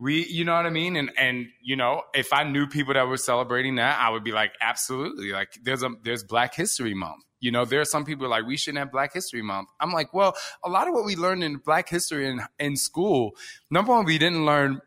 [0.00, 3.06] we you know what I mean and and you know if I knew people that
[3.06, 7.22] were celebrating that I would be like absolutely like there's a there's Black History Month
[7.38, 10.12] you know there are some people like we shouldn't have Black History Month I'm like
[10.12, 10.34] well
[10.64, 13.36] a lot of what we learned in Black history in in school
[13.70, 14.80] number one we didn't learn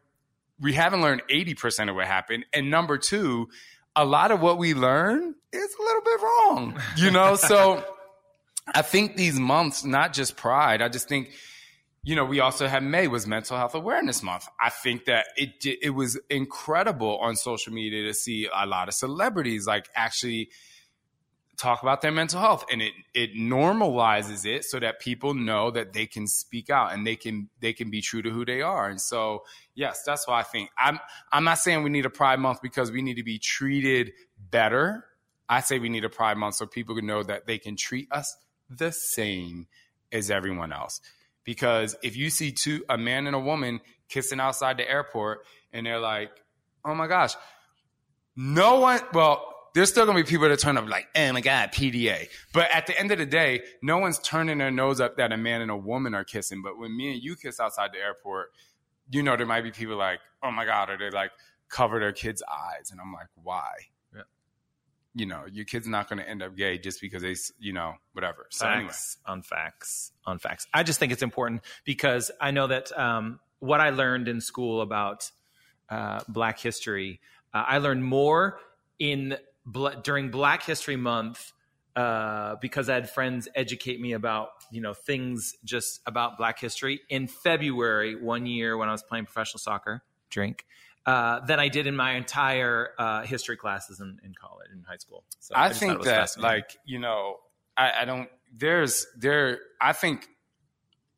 [0.63, 2.45] we haven't learned 80% of what happened.
[2.53, 3.49] And number two,
[3.95, 7.35] a lot of what we learn is a little bit wrong, you know?
[7.35, 7.83] so
[8.73, 11.31] I think these months, not just pride, I just think,
[12.03, 14.47] you know, we also had May was mental health awareness month.
[14.59, 18.93] I think that it, it was incredible on social media to see a lot of
[18.93, 20.49] celebrities like actually
[21.55, 25.93] talk about their mental health and it it normalizes it so that people know that
[25.93, 28.89] they can speak out and they can they can be true to who they are.
[28.89, 29.43] And so
[29.75, 30.99] yes that's why i think i'm
[31.31, 35.05] i'm not saying we need a pride month because we need to be treated better.
[35.47, 38.11] I say we need a pride month so people can know that they can treat
[38.11, 38.35] us
[38.69, 39.67] the same
[40.11, 41.01] as everyone else
[41.43, 45.85] because if you see two a man and a woman kissing outside the airport and
[45.85, 46.31] they're like
[46.85, 47.35] oh my gosh
[48.35, 48.99] no one.
[49.13, 52.27] Well, there's still gonna be people that turn up like, oh my god, PDA.
[52.53, 55.37] But at the end of the day, no one's turning their nose up that a
[55.37, 56.61] man and a woman are kissing.
[56.63, 58.51] But when me and you kiss outside the airport,
[59.11, 61.31] you know there might be people like, oh my god, or they like
[61.69, 63.71] cover their kids' eyes, and I'm like, why?
[65.15, 67.93] You know, your kid's not going to end up gay just because they, you know,
[68.13, 68.47] whatever.
[68.49, 70.67] So anyway, facts on facts on facts.
[70.73, 74.81] I just think it's important because I know that um, what I learned in school
[74.81, 75.29] about
[75.89, 77.21] uh, Black history,
[77.53, 78.59] uh, I learned more
[78.97, 79.37] in
[80.03, 81.53] during Black History Month
[81.95, 87.01] uh, because I had friends educate me about you know things just about Black history.
[87.09, 90.65] In February one year when I was playing professional soccer, drink.
[91.05, 94.95] Uh, than I did in my entire uh, history classes in, in college, in high
[94.95, 95.25] school.
[95.39, 97.39] So I it think that, like, you know,
[97.75, 98.29] I, I don't.
[98.55, 99.59] There's there.
[99.81, 100.27] I think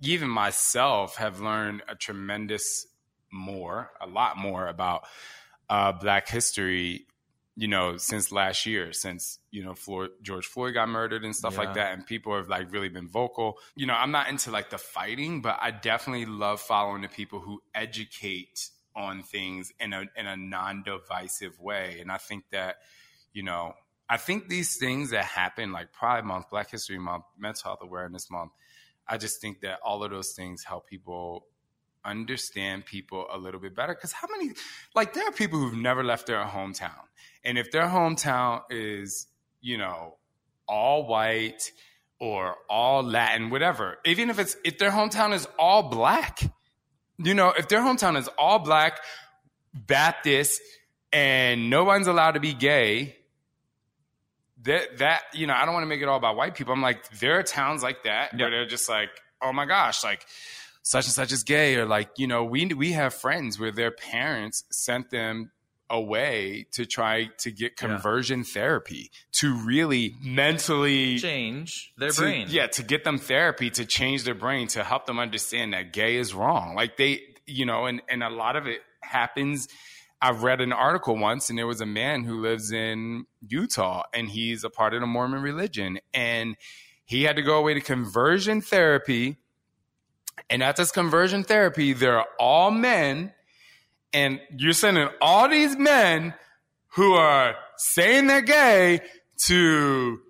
[0.01, 2.87] even myself have learned a tremendous
[3.31, 5.05] more, a lot more about
[5.69, 7.05] uh, Black history.
[7.57, 11.53] You know, since last year, since you know Floyd, George Floyd got murdered and stuff
[11.53, 11.59] Yeah.
[11.59, 13.59] like that, and people have like really been vocal.
[13.77, 17.39] You know, I'm not into like the fighting, but I definitely love following the people
[17.39, 22.77] who educate on things in a in a non-divisive way, and I think that
[23.33, 23.73] you know,
[24.09, 28.31] I think these things that happen, like Pride Month, Black History Month, Mental Health Awareness
[28.31, 28.51] Month,
[29.07, 31.45] I just think that all of those things help people
[32.05, 33.93] understand people a little bit better.
[33.93, 34.53] Because how many,
[34.95, 37.01] like, there are people who've never left their hometown.
[37.43, 39.27] And if their hometown is,
[39.61, 40.17] you know,
[40.67, 41.71] all white
[42.19, 46.39] or all Latin, whatever, even if it's, if their hometown is all black,
[47.17, 48.99] you know, if their hometown is all black,
[49.73, 50.61] Baptist,
[51.11, 53.15] and no one's allowed to be gay,
[54.63, 56.73] that that you know, I don't want to make it all about white people.
[56.73, 59.09] I'm like, there are towns like that where they're just like,
[59.41, 60.25] oh my gosh, like
[60.81, 63.91] such and such is gay, or like you know, we we have friends where their
[63.91, 65.51] parents sent them
[65.89, 72.47] away to try to get conversion therapy to really mentally change their to- brain.
[72.49, 76.15] Yeah, to get them therapy to change their brain to help them understand that gay
[76.15, 76.75] is wrong.
[76.75, 79.67] Like they, you know, and and a lot of it happens.
[80.21, 84.29] I've read an article once, and there was a man who lives in Utah, and
[84.29, 86.55] he's a part of the Mormon religion, and
[87.05, 89.37] he had to go away to conversion therapy.
[90.49, 93.33] And at this conversion therapy, there are all men,
[94.15, 96.33] and you're sending all these men
[96.93, 99.01] who are saying they're gay
[99.47, 100.21] to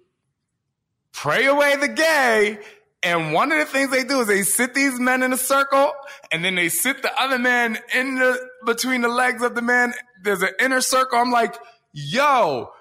[1.13, 2.58] pray away the gay.
[3.04, 5.93] And one of the things they do is they sit these men in a circle
[6.32, 9.93] and then they sit the other man in the between the legs of the man.
[10.24, 11.19] There's an inner circle.
[11.19, 11.54] I'm like,
[11.93, 12.71] yo,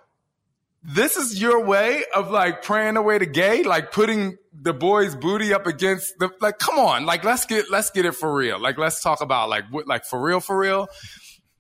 [0.84, 5.54] this is your way of like praying away the gay, like putting the boy's booty
[5.54, 6.58] up against the like.
[6.58, 8.60] Come on, like let's get let's get it for real.
[8.60, 10.88] Like let's talk about like what like for real for real.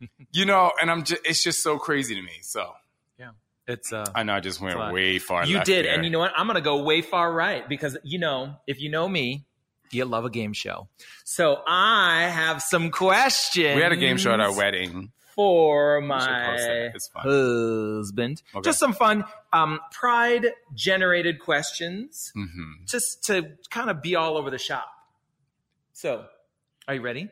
[0.32, 2.32] You know, and I'm just it's just so crazy to me.
[2.42, 2.72] So
[3.18, 3.30] yeah,
[3.66, 5.46] it's uh, I know I just went way far.
[5.46, 5.94] you did, there.
[5.94, 6.32] and you know what?
[6.36, 9.46] I'm gonna go way far right because you know, if you know me,
[9.92, 10.88] you love a game show.
[11.24, 13.76] So I have some questions.
[13.76, 15.12] we had a game show at our wedding.
[15.34, 16.92] For my it.
[16.94, 17.22] It's fun.
[17.24, 18.42] husband.
[18.54, 18.62] Okay.
[18.64, 24.50] Just some fun, um, pride generated questions, hmm just to kind of be all over
[24.50, 24.88] the shop.
[25.92, 26.26] So,
[26.88, 27.30] are you ready?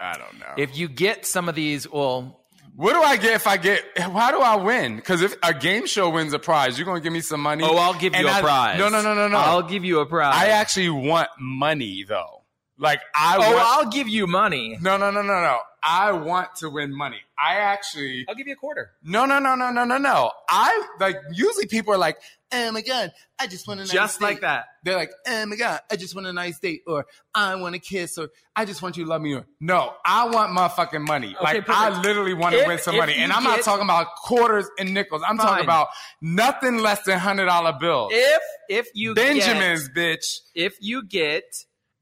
[0.00, 0.54] I don't know.
[0.56, 2.40] If you get some of these, well,
[2.76, 3.82] what do I get if I get?
[3.96, 4.96] How do I win?
[4.96, 7.62] Because if a game show wins a prize, you're gonna give me some money.
[7.64, 8.78] oh, I'll give you a I- prize.
[8.78, 9.38] No, no, no, no, no.
[9.38, 10.34] I'll give you a prize.
[10.36, 12.42] I actually want money though.
[12.78, 13.58] Like I oh, want.
[13.58, 14.76] I'll give you money.
[14.80, 15.58] no, no, no, no, no.
[15.86, 17.18] I want to win money.
[17.38, 18.24] I actually.
[18.26, 18.92] I'll give you a quarter.
[19.02, 20.30] No, no, no, no, no, no, no.
[20.48, 22.16] I like usually people are like,
[22.52, 23.92] "Oh my god, I just want a nice.
[23.92, 24.64] Just date." like that.
[24.82, 27.78] They're like, "Oh my god, I just want a nice date," or "I want a
[27.78, 31.36] kiss," or "I just want you to love me." Or no, I want motherfucking money.
[31.36, 34.66] Okay, like I literally want to win some money, and I'm not talking about quarters
[34.78, 35.22] and nickels.
[35.22, 35.46] I'm Fine.
[35.46, 35.88] talking about
[36.22, 38.10] nothing less than hundred dollar bills.
[38.14, 40.40] If if you Benjamins, get, bitch.
[40.54, 41.44] if you get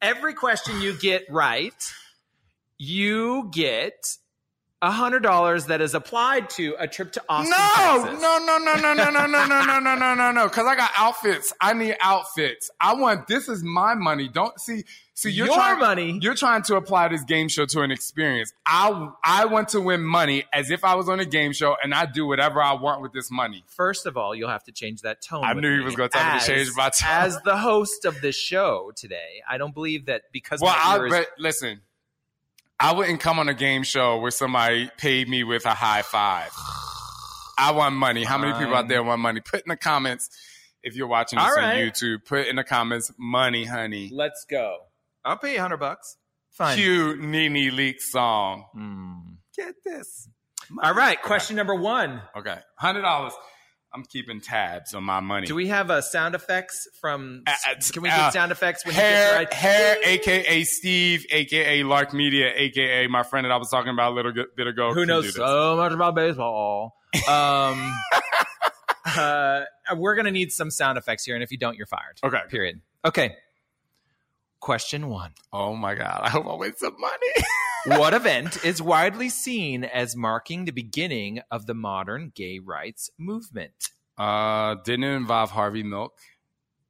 [0.02, 1.94] every question you get right,
[2.76, 4.18] you get
[4.82, 8.20] a hundred dollars that is applied to a trip to Austin, No, Texas.
[8.20, 10.48] no, no, no, no, no, no, no, no, no, no, no, no, no.
[10.48, 11.52] Because I got outfits.
[11.60, 12.70] I need outfits.
[12.80, 13.28] I want.
[13.28, 14.28] This is my money.
[14.28, 14.84] Don't see.
[15.14, 16.18] See, you're Your trying, money.
[16.20, 18.52] You're trying to apply this game show to an experience.
[18.66, 21.94] I I want to win money as if I was on a game show, and
[21.94, 23.62] I do whatever I want with this money.
[23.68, 25.44] First of all, you'll have to change that tone.
[25.44, 27.08] I knew he was gonna tell me to change my tone.
[27.08, 30.98] As the host of this show today, I don't believe that because Well, my I
[30.98, 31.82] ears- but listen.
[32.82, 36.50] I wouldn't come on a game show where somebody paid me with a high five.
[37.56, 38.24] I want money.
[38.24, 39.40] How many people out there want money?
[39.40, 40.28] Put in the comments
[40.82, 41.92] if you're watching this All on right.
[41.92, 42.24] YouTube.
[42.24, 44.10] Put in the comments, money, honey.
[44.12, 44.78] let's go.
[45.24, 46.16] I'll pay you hundred bucks.
[46.50, 46.76] Fine.
[46.76, 48.64] Cue Nene Leak song.
[48.72, 49.34] Hmm.
[49.56, 50.28] Get this.
[50.82, 52.20] All right, question number one.
[52.36, 53.32] Okay, hundred dollars.
[53.94, 55.46] I'm keeping tabs on my money.
[55.46, 57.42] Do we have uh, sound effects from?
[57.46, 59.52] Uh, uh, Can we uh, get sound effects when hair, right?
[59.52, 64.14] hair, aka Steve, aka Lark Media, aka my friend that I was talking about a
[64.14, 64.94] little bit bit ago.
[64.94, 66.96] Who knows so much about baseball?
[67.28, 67.94] Um,
[69.16, 69.62] uh,
[69.96, 72.18] we're gonna need some sound effects here, and if you don't, you're fired.
[72.24, 72.40] Okay.
[72.48, 72.80] Period.
[73.04, 73.36] Okay.
[74.62, 75.32] Question one.
[75.52, 76.20] Oh my god!
[76.22, 77.46] I hope I win some money.
[78.00, 83.72] what event is widely seen as marking the beginning of the modern gay rights movement?
[84.18, 86.12] uh, didn't it involve Harvey Milk?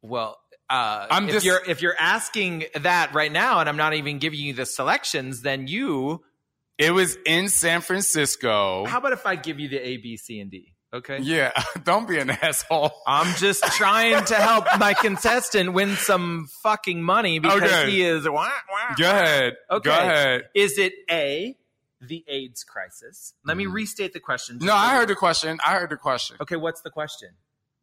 [0.02, 0.36] Well,
[0.68, 4.18] uh, I'm if just- you're if you're asking that right now, and I'm not even
[4.18, 6.22] giving you the selections, then you.
[6.76, 8.84] It was in San Francisco.
[8.84, 10.71] How about if I give you the A, B, C, and D?
[10.94, 11.20] Okay.
[11.20, 11.52] yeah,
[11.84, 12.92] don't be an asshole.
[13.06, 17.90] I'm just trying to help my contestant win some fucking money because Okay.
[17.90, 18.28] he is.
[18.28, 18.94] Wah, wah.
[18.98, 19.54] Go ahead.
[19.70, 19.88] Okay.
[19.88, 20.42] Go ahead.
[20.54, 21.56] Is it A,
[22.00, 23.32] the AIDS crisis?
[23.44, 24.58] Let me restate the question.
[24.58, 24.64] Mm.
[24.66, 25.58] No, I heard the question.
[25.64, 26.36] I heard the question.
[26.40, 27.30] Okay, what's the question?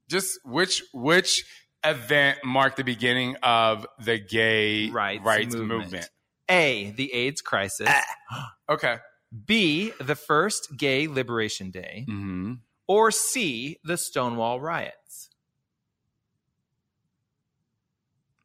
[0.07, 1.45] Just which which
[1.83, 5.81] event marked the beginning of the gay Rights rights, movement.
[5.83, 6.09] movement?
[6.49, 7.89] A, the AIDS crisis.
[8.69, 8.97] Okay.
[9.45, 12.05] B, the first Gay Liberation Day.
[12.07, 12.53] Mm-hmm.
[12.89, 15.29] Or C, the Stonewall riots.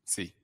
[0.05, 0.35] See.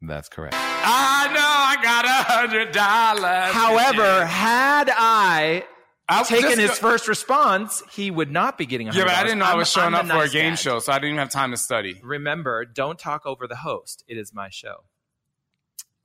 [0.00, 0.54] That's correct.
[0.56, 3.52] I know I got a hundred dollars.
[3.52, 5.64] However, had I
[6.08, 8.86] I taken his go- first response, he would not be getting.
[8.86, 8.94] $100.
[8.94, 10.52] Yeah, but I didn't know I I'm- was showing I'm up the for a game
[10.52, 10.54] guy.
[10.54, 12.00] show, so I didn't even have time to study.
[12.04, 14.04] Remember, don't talk over the host.
[14.06, 14.84] It is my show.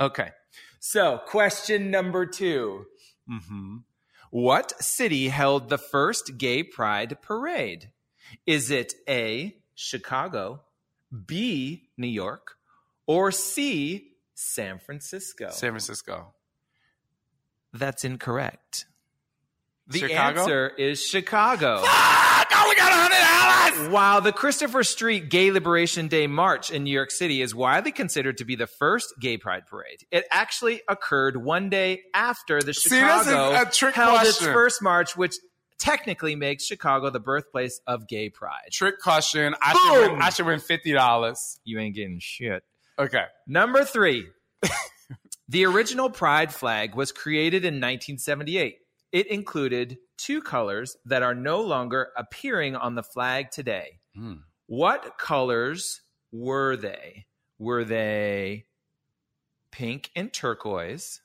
[0.02, 0.32] Okay.
[0.80, 2.86] So, question number 2
[3.30, 3.78] Mm-hmm.
[4.30, 7.92] What city held the first gay pride parade?
[8.46, 10.62] Is it A, Chicago,
[11.26, 12.58] B, New York,
[13.06, 15.50] or C, San Francisco?
[15.50, 16.34] San Francisco.
[17.74, 18.86] That's incorrect.
[19.88, 20.42] The Chicago?
[20.42, 21.84] answer is Chicago.
[22.68, 23.94] Only got hundred dollars.
[23.94, 28.40] While the Christopher Street Gay Liberation Day March in New York City is widely considered
[28.40, 32.90] to be the first gay pride parade, it actually occurred one day after the See,
[32.90, 35.38] Chicago a trick held its first march, which
[35.80, 38.68] technically makes Chicago the birthplace of gay pride.
[38.74, 39.56] Trick question.
[39.62, 41.62] I should win, I should win fifty dollars.
[41.64, 42.64] You ain't getting shit.
[43.00, 43.24] Okay.
[43.48, 44.28] Number three.
[45.48, 48.80] the original pride flag was created in 1978.
[49.14, 54.00] It included two colors that are no longer appearing on the flag today.
[54.16, 54.34] Hmm.
[54.66, 56.02] What colors
[56.32, 57.26] were they?
[57.60, 58.66] Were they
[59.72, 61.22] pink and turquoise?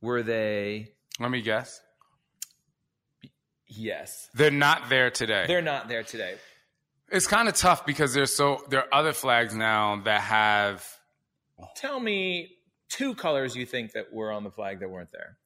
[0.00, 0.92] Were they?
[1.20, 1.80] Let me guess.
[3.66, 4.28] Yes.
[4.34, 5.44] They're not there today.
[5.46, 6.36] They're not there today.
[7.10, 10.86] it's kind of tough because there's so there are other flags now that have.
[11.76, 12.56] Tell me
[12.88, 15.36] two colors you think that were on the flag that weren't there.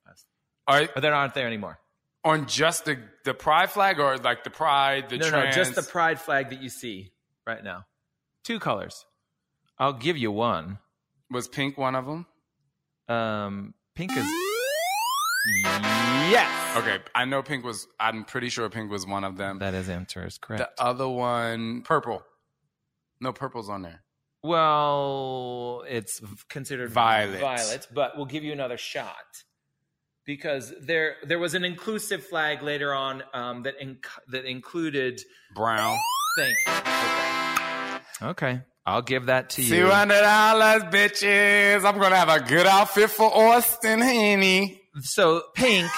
[0.66, 1.78] Are Or that aren't there anymore.
[2.24, 5.56] On just the the pride flag or like the pride the no, trans?
[5.56, 7.12] no, just the pride flag that you see
[7.46, 7.86] right now.
[8.44, 9.04] Two colors.
[9.78, 10.78] I'll give you one.
[11.30, 12.26] was pink one of them.
[13.08, 14.26] Um, pink is
[16.30, 16.76] yes.
[16.76, 17.86] Okay, I know pink was.
[17.98, 19.58] I'm pretty sure pink was one of them.
[19.58, 20.76] that is answer is correct.
[20.76, 22.22] The other one, purple.
[23.20, 24.02] No, purple's on there.
[24.42, 27.40] well, it's considered Violet.
[27.40, 29.44] Violet, but we'll give you another shot
[30.30, 35.20] because there there was an inclusive flag later on um, that inc- that included.
[35.56, 35.98] Brown.
[36.38, 36.72] Thank you.
[36.72, 38.30] Okay.
[38.30, 39.68] Okay, I'll give that to you.
[39.68, 41.84] Two hundred dollars, bitches.
[41.84, 44.80] I'm gonna have a good outfit for Austin Haney.
[45.00, 45.90] so pink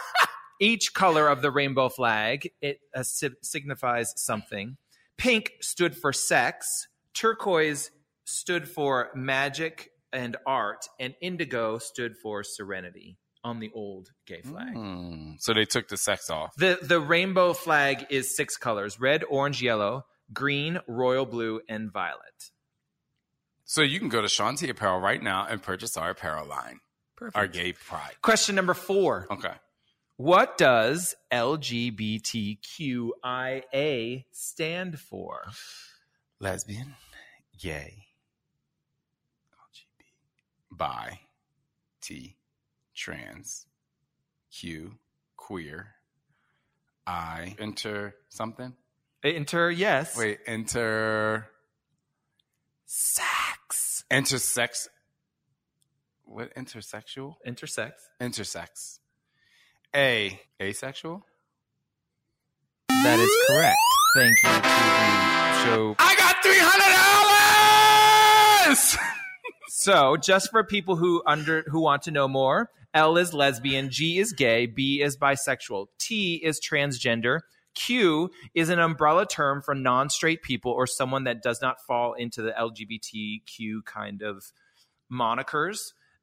[0.60, 4.76] each color of the rainbow flag it uh, si- signifies something
[5.18, 7.90] pink stood for sex turquoise
[8.24, 14.74] stood for magic and art and indigo stood for serenity on the old gay flag
[14.74, 15.32] Hmm.
[15.38, 16.54] So they took the sex off.
[16.56, 22.50] the the rainbow flag is six colors red orange yellow green royal blue and violet
[23.64, 26.80] So you can go to Shaun T Apparel right now and purchase our apparel line,
[27.16, 27.36] Perfect.
[27.36, 28.14] our gay pride.
[28.22, 29.54] question number four Okay.
[30.16, 35.44] What does LGBTQIA stand for?
[36.40, 36.94] Lesbian,
[37.58, 38.04] gay,
[39.54, 40.04] LGBT,
[40.72, 41.20] bi,
[42.02, 42.36] T,
[43.00, 43.66] trans,
[44.52, 44.92] Q,
[45.36, 45.94] queer,
[47.06, 48.74] I, enter something.
[49.24, 50.16] Inter, yes.
[50.16, 51.46] Wait, inter,
[52.84, 54.04] Sex.
[54.10, 54.88] intersex.
[56.24, 57.36] What intersexual?
[57.46, 57.92] Intersex.
[58.20, 58.98] Intersex.
[59.96, 61.24] A, asexual.
[62.88, 63.76] That is correct.
[64.14, 65.94] Thank you to the show.
[65.98, 66.92] I got three hundred
[68.66, 68.96] dollars.
[69.80, 74.18] So, just for people who under who want to know more, L is lesbian, G
[74.18, 77.40] is gay, B is bisexual, T is transgender,
[77.74, 82.42] Q is an umbrella term for non-straight people or someone that does not fall into
[82.42, 84.44] the LGBTQ kind of
[85.10, 85.78] monikers.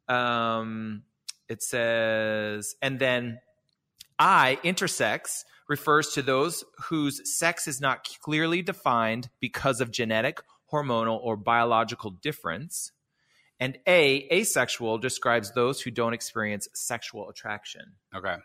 [0.07, 1.01] Um,
[1.49, 3.39] it says, and then
[4.19, 10.41] I, intersex, refers to those whose sex is not clearly defined because of genetic,
[10.71, 12.91] hormonal, or biological difference.
[13.59, 17.93] And A, asexual, describes those who don't experience sexual attraction.
[18.15, 18.35] Okay.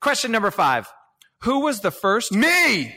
[0.00, 0.92] Question number five
[1.42, 2.32] Who was the first?
[2.32, 2.94] Me.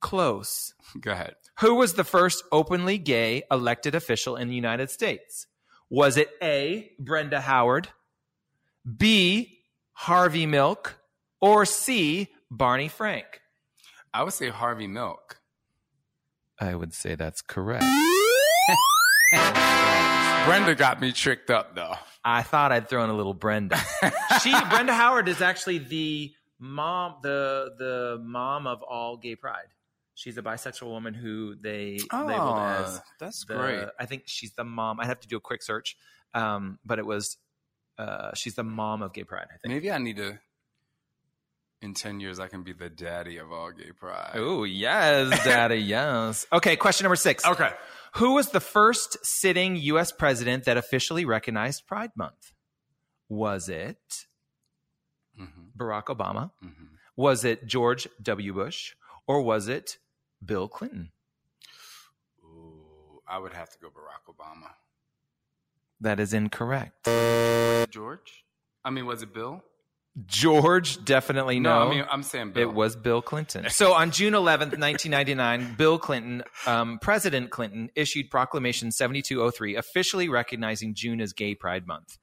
[0.00, 0.74] Close.
[1.00, 1.34] Go ahead.
[1.60, 5.46] Who was the first openly gay elected official in the United States?
[5.90, 7.88] Was it A, Brenda Howard,
[8.96, 9.58] B,
[9.92, 10.98] Harvey Milk,
[11.40, 13.40] or C, Barney Frank?
[14.14, 15.40] I would say Harvey Milk.
[16.60, 17.84] I would say that's correct.
[20.46, 21.94] Brenda got me tricked up though.
[22.24, 23.78] I thought I'd throw in a little Brenda.
[24.42, 29.66] she Brenda Howard is actually the mom the the mom of all gay pride.
[30.14, 33.84] She's a bisexual woman who they labeled as Oh, that's the- great.
[33.98, 35.00] I think she's the mom.
[35.00, 35.96] I have to do a quick search,
[36.34, 37.36] um, but it was
[37.98, 39.46] uh, she's the mom of gay pride.
[39.54, 39.72] I think.
[39.72, 40.38] Maybe I need to.
[41.82, 44.32] In ten years, I can be the daddy of all gay pride.
[44.34, 46.46] Oh yes, daddy, yes.
[46.52, 47.46] Okay, question number six.
[47.46, 47.70] Okay.
[48.16, 50.10] Who was the first sitting U.S.
[50.12, 52.52] president that officially recognized Pride Month?
[53.28, 53.98] Was it
[55.36, 55.44] hmm
[55.78, 56.50] Barack Obama?
[56.60, 56.68] hmm
[57.16, 58.52] Was it George W.
[58.52, 58.92] Bush?
[59.26, 59.98] Or was it
[60.44, 61.12] Bill Clinton?
[62.42, 64.72] Ooh, I would have to go Barack Obama.
[66.00, 67.04] That is incorrect.
[67.90, 68.44] George?
[68.84, 69.62] I mean, was it Bill?
[70.26, 71.88] George, definitely no.
[71.88, 72.68] I mean, I'm saying Bill.
[72.68, 73.66] It was Bill Clinton.
[73.70, 80.94] So on June 11th, 1999, Bill Clinton, um, President Clinton, issued Proclamation 7203, officially recognizing
[80.94, 82.18] June as Gay Pride Month.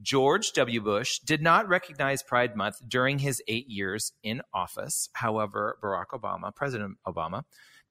[0.00, 0.80] George W.
[0.80, 5.10] Bush did not recognize Pride Month during his eight years in office.
[5.14, 7.42] However, Barack Obama, President Obama,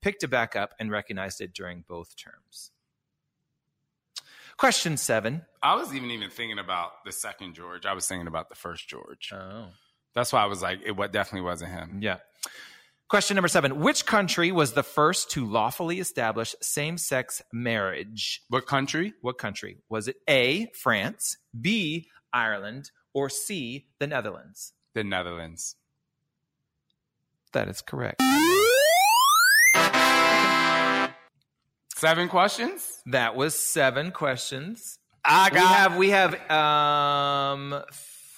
[0.02, 2.72] picked it back up and recognized it during both terms.
[4.62, 5.42] Question seven.
[5.64, 7.88] I was even even thinking about the second George.
[7.88, 9.34] I was thinking about the first George.
[9.34, 9.70] Oh.
[10.14, 11.98] That's why I was like, it what definitely wasn't him.
[12.00, 12.18] Yeah.
[13.10, 13.80] Question number seven.
[13.80, 18.44] Which country was the first to lawfully establish same sex marriage?
[18.50, 19.16] What country?
[19.22, 19.80] What country?
[19.90, 24.74] Was it A, France, B, Ireland, or C, the Netherlands?
[24.94, 25.76] The Netherlands.
[27.54, 28.22] That is correct.
[32.02, 33.04] Seven questions.
[33.06, 34.98] That was seven questions.
[35.24, 35.98] I got.
[36.00, 37.84] We have we have um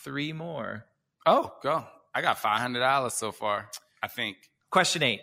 [0.03, 0.83] three more.
[1.25, 1.85] Oh, go.
[2.13, 3.69] I got five hundred dollars so far.
[4.01, 4.35] I think.
[4.69, 5.21] Question eight.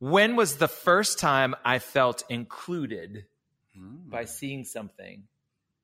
[0.00, 3.24] When was the first time I felt included
[3.74, 4.10] Hmm.
[4.10, 5.22] by seeing something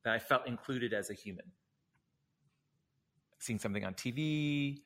[0.04, 1.52] that I felt included as a human?
[3.38, 4.82] Seeing something on TV.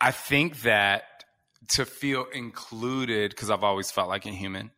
[0.00, 1.24] I think that
[1.70, 4.70] to feel included, because I've always felt like a human,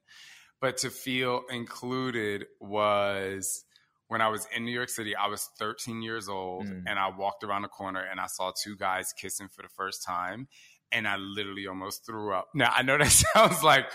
[0.61, 3.65] but to feel included was
[4.09, 5.15] when I was in New York City.
[5.15, 6.85] I was 13 years old Mm.
[6.87, 10.03] and I walked around the corner and I saw two guys kissing for the first
[10.05, 10.49] time
[10.91, 12.49] and I literally almost threw up.
[12.55, 13.87] Now, I know that sounds like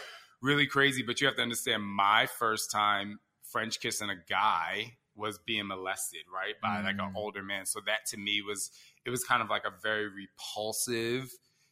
[0.41, 5.39] really crazy, but you have to understand my first time French kissing a guy was
[5.39, 6.53] being molested, right?
[6.61, 7.16] By like an Mm.
[7.16, 7.66] older man.
[7.66, 8.72] So that to me was
[9.05, 11.32] it was kind of like a very repulsive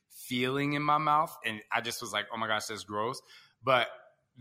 [0.09, 3.21] feeling in my mouth and I just was like, "Oh my gosh, that's gross."
[3.63, 3.87] But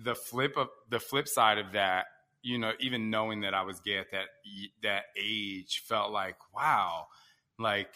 [0.03, 2.07] the flip of the flip side of that,
[2.42, 4.28] you know, even knowing that I was gay at that
[4.82, 7.09] that age felt like, "Wow."
[7.59, 7.94] Like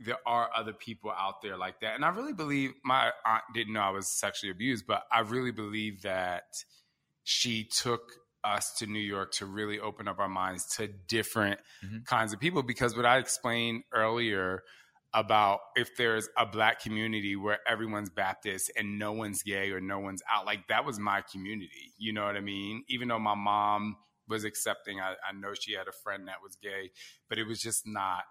[0.00, 1.94] there are other people out there like that.
[1.94, 5.52] And I really believe my aunt didn't know I was sexually abused, but I really
[5.52, 6.44] believe that
[7.24, 8.02] she took
[8.44, 12.04] us to New York to really open up our minds to different Mhm.
[12.06, 14.62] kinds of people because what I explained earlier
[15.16, 19.98] about if there's a black community where everyone's Baptist and no one's gay or no
[19.98, 21.94] one's out, like that was my community.
[21.96, 22.84] You know what I mean?
[22.88, 23.96] Even though my mom
[24.28, 26.90] was accepting, I, I know she had a friend that was gay,
[27.30, 28.24] but it was just not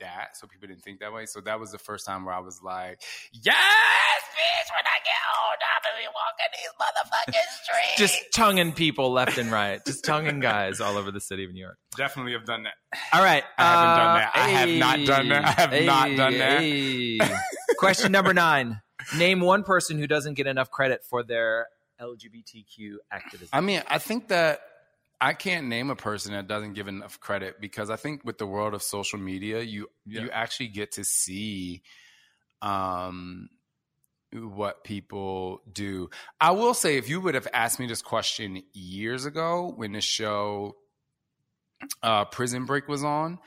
[0.00, 0.36] that.
[0.36, 1.26] So people didn't think that way.
[1.26, 3.00] So that was the first time where I was like,
[3.32, 7.98] yes, bitch, when I get old, I'm gonna be walking these motherfucking streets.
[7.98, 9.80] Just tonguing people left and right.
[9.86, 11.78] Just tonguing guys all over the city of New York.
[11.96, 12.74] definitely have done that.
[13.12, 13.44] All right.
[13.58, 14.32] I haven't uh, done that.
[14.34, 15.44] I have not done that.
[15.44, 17.42] I have not done that.
[17.78, 18.80] Question number nine.
[19.16, 21.66] Name one person who doesn't get enough credit for their
[22.00, 23.50] LGBTQ activism.
[23.52, 24.60] I mean, I think that
[25.20, 28.46] I can't name a person that doesn't give enough credit because I think with the
[28.46, 30.22] world of social media, you Yeah.
[30.22, 31.82] you actually get to see
[32.62, 33.48] um
[34.32, 36.10] what people do.
[36.40, 40.00] I will say, if you would have asked me this question years ago when the
[40.00, 40.76] show
[42.02, 43.38] uh, Prison Break was on,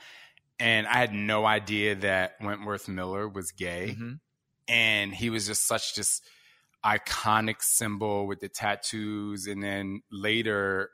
[0.58, 4.20] and I had no idea that Wentworth Miller was gay, Mhm.
[4.68, 6.20] and he was just such this
[6.84, 10.90] iconic symbol with the tattoos, and then later.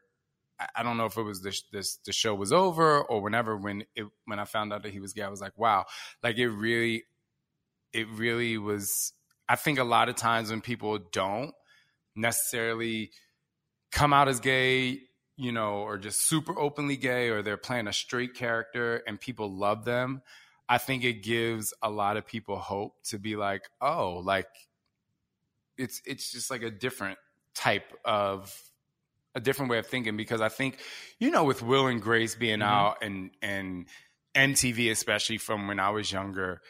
[0.76, 3.84] I- don't know if it was this, this the show was over or whenever when
[3.94, 5.86] it when I found out that he was gay, I was like, wow,
[6.22, 7.04] like it really,
[7.92, 9.12] it really was.
[9.48, 11.54] I think a lot of times when people don't
[12.16, 13.10] necessarily
[13.92, 15.00] come out as gay,
[15.36, 19.52] you know, or just super openly gay, or they're playing a straight character and people
[19.52, 20.22] love them,
[20.68, 24.48] I think it gives a lot of people hope to be like, oh, like
[25.78, 27.18] it's it's just like a different
[27.54, 28.58] type of
[29.36, 30.78] a different way of thinking because I think,
[31.20, 32.68] you know, with Will and Grace being mm-hmm.
[32.68, 33.86] out and and
[34.34, 36.62] MTV, especially from when I was younger,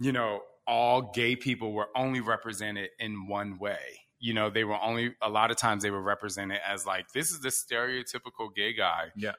[0.00, 4.00] you know, all gay people were only represented in one way.
[4.18, 7.30] You know, they were only a lot of times they were represented as like this
[7.30, 9.12] is the stereotypical gay guy.
[9.14, 9.34] Yeah.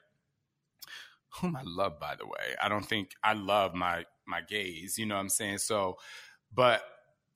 [1.40, 2.54] Whom I love, by the way.
[2.62, 5.58] I don't think I love my my gays, you know what I'm saying?
[5.58, 5.96] So
[6.54, 6.82] but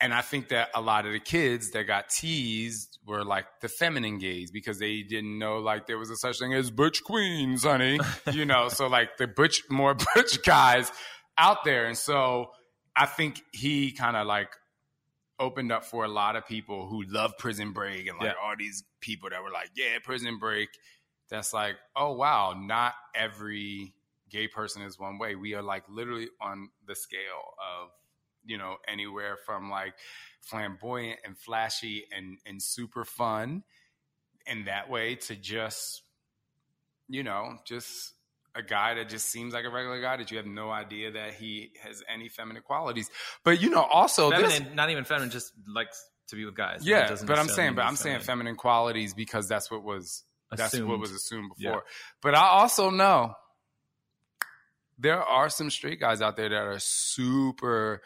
[0.02, 3.68] and I think that a lot of the kids that got teased were like the
[3.68, 7.62] feminine gays because they didn't know like there was a such thing as butch queens,
[7.64, 7.98] honey.
[8.32, 10.90] you know, so like the butch more butch guys
[11.38, 11.86] out there.
[11.86, 12.50] And so
[12.94, 14.50] I think he kind of like
[15.38, 18.34] opened up for a lot of people who love Prison Break and like Yeah.
[18.42, 20.68] all these people that were like, yeah, Prison Break.
[21.30, 23.94] That's like, oh wow, not every
[24.28, 25.34] gay person is one way.
[25.34, 27.88] We are like literally on the scale of,
[28.44, 29.94] you know, anywhere from like
[30.40, 33.62] flamboyant and flashy and and super fun
[34.46, 36.02] in that way to just,
[37.08, 38.14] you know, just
[38.54, 41.34] a guy that just seems like a regular guy that you have no idea that
[41.34, 43.08] he has any feminine qualities.
[43.44, 46.86] But you know, also this, not even feminine, just likes to be with guys.
[46.86, 50.74] Yeah, but I'm saying, but I'm saying feminine qualities because that's what was that's what
[50.74, 51.00] Assumed.
[51.00, 51.70] was assumed Yeah.
[51.70, 51.84] before.
[52.20, 53.34] But I also know
[54.98, 58.02] there are some straight guys out there that are super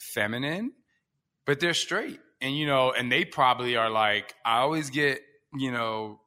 [0.00, 0.72] feminine,
[1.46, 2.18] but they're straight.
[2.40, 5.20] And you know, and they probably are like, I always get,
[5.54, 6.20] you know,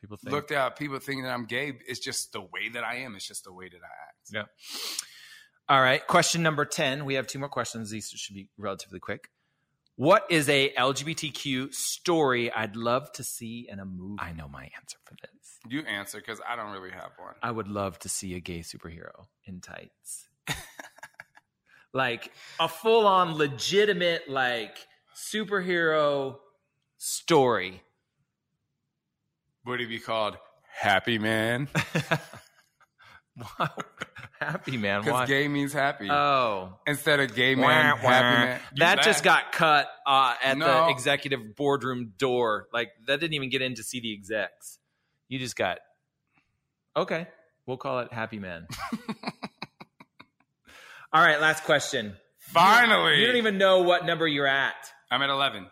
[0.00, 0.32] People think.
[0.32, 1.72] looked at people thinking that I'm gay.
[1.86, 3.14] It's just the way that I am.
[3.14, 4.30] It's just the way that I act.
[4.32, 4.44] Yeah.
[5.68, 6.04] All right.
[6.06, 7.04] Question number 10.
[7.04, 7.90] We have two more questions.
[7.90, 9.28] These should be relatively quick.
[9.96, 14.16] What is a LGBTQ story I'd love to see in a movie?
[14.18, 15.58] I know my answer for this.
[15.68, 17.34] You answer because I don't really have one.
[17.42, 20.26] I would love to see a gay superhero in tights.
[21.92, 24.76] like a full on legitimate like
[25.16, 26.36] superhero
[26.98, 27.82] story.
[29.66, 30.36] Would it be called
[30.80, 31.68] Happy Man?
[33.58, 33.68] Wow.
[34.40, 35.02] Happy man.
[35.02, 36.10] Because gay means happy.
[36.10, 36.78] oh.
[36.86, 38.08] Instead of gay man, wah.
[38.08, 38.60] happy man.
[38.76, 40.86] That just got cut uh, at No.
[40.86, 42.66] the executive boardroom door.
[42.72, 44.78] Like that didn't even get in to see the execs.
[45.28, 45.78] You just got
[46.96, 47.26] okay.
[47.66, 48.66] We'll call it Happy Man.
[51.12, 52.16] All right, last question.
[52.38, 53.20] finally.
[53.20, 54.74] You don't even know what number you're at.
[55.10, 55.66] I'm at 11.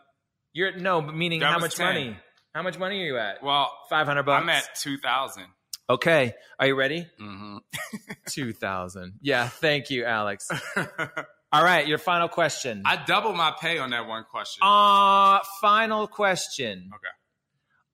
[0.53, 1.86] You're no, meaning That how much 10.
[1.86, 2.16] money?
[2.55, 3.43] How much money are you at?
[3.43, 4.43] Well, Five hundred bucks.
[4.43, 5.45] I'm at 2,000.
[5.91, 7.07] Okay, are you ready?
[8.28, 9.14] Two thousand.
[9.22, 10.49] Yeah, thank you, Alex.
[11.53, 12.82] All right, your final question.
[12.84, 14.61] I double my pay on that one question.
[14.62, 16.91] Uh, final question.
[16.95, 17.09] okay.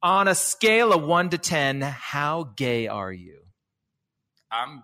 [0.02, 3.38] On a scale of one to 10, how gay are you?
[4.50, 4.82] I'm,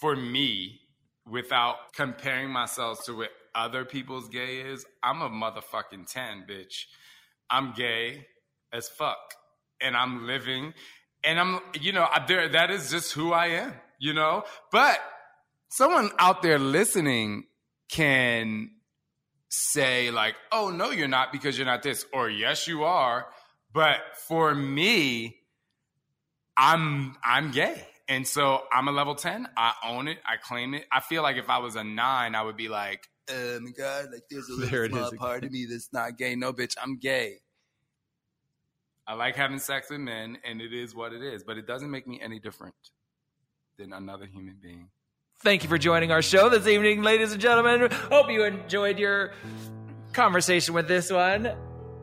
[0.00, 0.80] for me,
[1.28, 6.84] without comparing myself to what other people's gay is, I'm a motherfucking 10, bitch.
[7.48, 8.26] I'm gay
[8.72, 9.18] as fuck.
[9.80, 10.74] And I'm living,
[11.24, 14.44] and I'm, you know, there, that is just who I am, you know?
[14.70, 14.98] But
[15.68, 17.44] someone out there listening
[17.90, 18.70] can
[19.48, 23.26] say, like, oh, no, you're not because you're not this, or yes, you are.
[23.72, 23.98] But
[24.28, 25.36] for me,
[26.56, 27.86] I'm I'm gay.
[28.10, 29.46] And so I'm a level 10.
[29.56, 30.18] I own it.
[30.26, 30.84] I claim it.
[30.92, 34.06] I feel like if I was a nine, I would be like, oh my God,
[34.12, 36.34] like there's a little it is small part of me that's not gay.
[36.34, 37.36] No, bitch, I'm gay.
[39.06, 41.90] I like having sex with men, and it is what it is, but it doesn't
[41.90, 42.74] make me any different
[43.78, 44.88] than another human being.
[45.42, 47.90] Thank you for joining our show this evening, ladies and gentlemen.
[48.10, 49.32] Hope you enjoyed your
[50.12, 51.52] conversation with this one.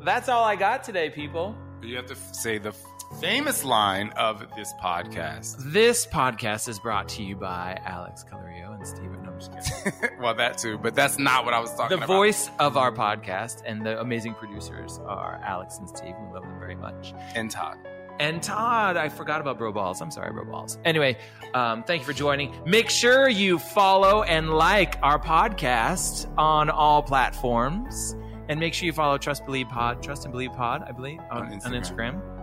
[0.03, 1.55] That's all I got today, people.
[1.81, 2.73] You have to say the
[3.19, 5.55] famous line of this podcast.
[5.77, 9.21] This podcast is brought to you by Alex Colorio and Steven.
[9.23, 9.51] No, I'm just
[9.93, 10.17] kidding.
[10.21, 12.07] well, that too, but that's not what I was talking the about.
[12.07, 16.13] The voice of our podcast and the amazing producers are Alex and Steve.
[16.19, 17.13] We love them very much.
[17.35, 17.77] and Todd.
[18.19, 20.01] And Todd, I forgot about Bro Balls.
[20.01, 20.79] I'm sorry, Bro Balls.
[20.85, 21.17] Anyway,
[21.53, 22.55] um, thank you for joining.
[22.65, 28.15] Make sure you follow and like our podcast on all platforms.
[28.49, 31.47] And make sure you follow Trust Believe Pod, Trust and Believe Pod, I believe, on,
[31.47, 32.36] On on Instagram.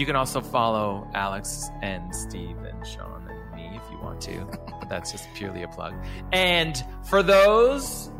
[0.00, 4.46] You can also follow Alex and Steve and Sean and me if you want to.
[4.80, 5.92] but that's just purely a plug.
[6.32, 8.10] And for those,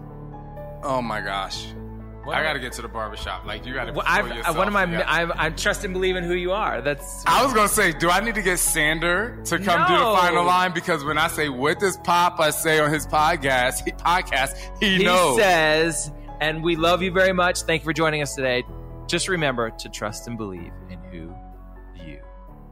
[0.83, 1.65] Oh my gosh.
[2.25, 3.47] What- I got to get to the barbershop.
[3.47, 3.93] Like, you got to.
[3.95, 4.83] well, I've, I, what am I?
[5.39, 6.83] I'm trust and believe in who you are.
[6.83, 10.05] That's I was gonna say, do I need to get Sander to come do the
[10.21, 10.75] final line?
[10.75, 15.05] Because when I say what does Papa say on his podcast, he, podcast, he, he
[15.05, 15.39] knows.
[15.39, 16.13] says,
[16.43, 17.63] and we love you very much.
[17.63, 18.65] Thank you for joining us today.
[19.07, 21.35] Just remember to trust and believe in who you